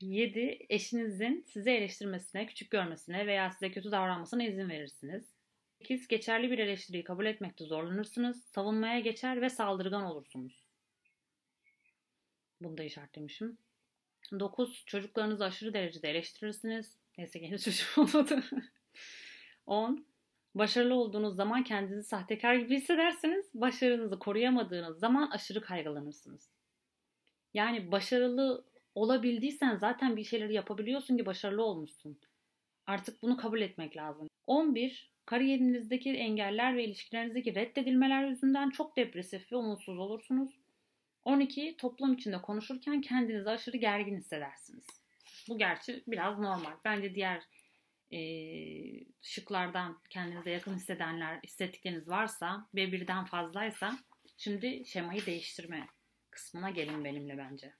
7. 0.00 0.58
Eşinizin 0.68 1.44
sizi 1.48 1.70
eleştirmesine, 1.70 2.46
küçük 2.46 2.70
görmesine 2.70 3.26
veya 3.26 3.50
size 3.50 3.70
kötü 3.70 3.90
davranmasına 3.90 4.44
izin 4.44 4.68
verirsiniz. 4.68 5.37
8. 5.82 6.08
Geçerli 6.08 6.50
bir 6.50 6.58
eleştiriyi 6.58 7.04
kabul 7.04 7.26
etmekte 7.26 7.64
zorlanırsınız. 7.64 8.44
Savunmaya 8.44 9.00
geçer 9.00 9.42
ve 9.42 9.50
saldırgan 9.50 10.04
olursunuz. 10.04 10.64
Bunu 12.60 12.78
da 12.78 12.82
işaretlemişim. 12.82 13.58
9. 14.40 14.84
Çocuklarınızı 14.86 15.44
aşırı 15.44 15.74
derecede 15.74 16.10
eleştirirsiniz. 16.10 16.96
Neyse 17.18 17.38
gene 17.38 17.58
çocuğum 17.58 18.02
olmadı. 18.02 18.44
10. 19.66 20.06
Başarılı 20.54 20.94
olduğunuz 20.94 21.36
zaman 21.36 21.64
kendinizi 21.64 22.08
sahtekar 22.08 22.54
gibi 22.54 22.76
hissedersiniz. 22.76 23.50
Başarınızı 23.54 24.18
koruyamadığınız 24.18 24.98
zaman 24.98 25.30
aşırı 25.30 25.60
kaygılanırsınız. 25.60 26.50
Yani 27.54 27.92
başarılı 27.92 28.64
olabildiysen 28.94 29.76
zaten 29.76 30.16
bir 30.16 30.24
şeyleri 30.24 30.54
yapabiliyorsun 30.54 31.16
ki 31.16 31.26
başarılı 31.26 31.62
olmuşsun. 31.62 32.20
Artık 32.86 33.22
bunu 33.22 33.36
kabul 33.36 33.60
etmek 33.60 33.96
lazım. 33.96 34.28
11. 34.46 35.17
Kariyerinizdeki 35.28 36.10
engeller 36.10 36.76
ve 36.76 36.84
ilişkilerinizdeki 36.84 37.54
reddedilmeler 37.54 38.28
yüzünden 38.28 38.70
çok 38.70 38.96
depresif 38.96 39.52
ve 39.52 39.56
umutsuz 39.56 39.98
olursunuz. 39.98 40.50
12. 41.24 41.76
Toplum 41.76 42.14
içinde 42.14 42.42
konuşurken 42.42 43.00
kendinizi 43.00 43.50
aşırı 43.50 43.76
gergin 43.76 44.16
hissedersiniz. 44.16 44.86
Bu 45.48 45.58
gerçi 45.58 46.02
biraz 46.06 46.38
normal. 46.38 46.72
Bence 46.84 47.14
diğer 47.14 47.42
e, 48.12 48.20
şıklardan 49.22 49.98
kendinize 50.10 50.50
yakın 50.50 50.74
hissedenler, 50.74 51.40
hissettikleriniz 51.44 52.08
varsa 52.08 52.68
ve 52.74 52.92
birden 52.92 53.24
fazlaysa 53.24 53.98
şimdi 54.36 54.84
şemayı 54.86 55.26
değiştirme 55.26 55.88
kısmına 56.30 56.70
gelin 56.70 57.04
benimle 57.04 57.38
bence. 57.38 57.72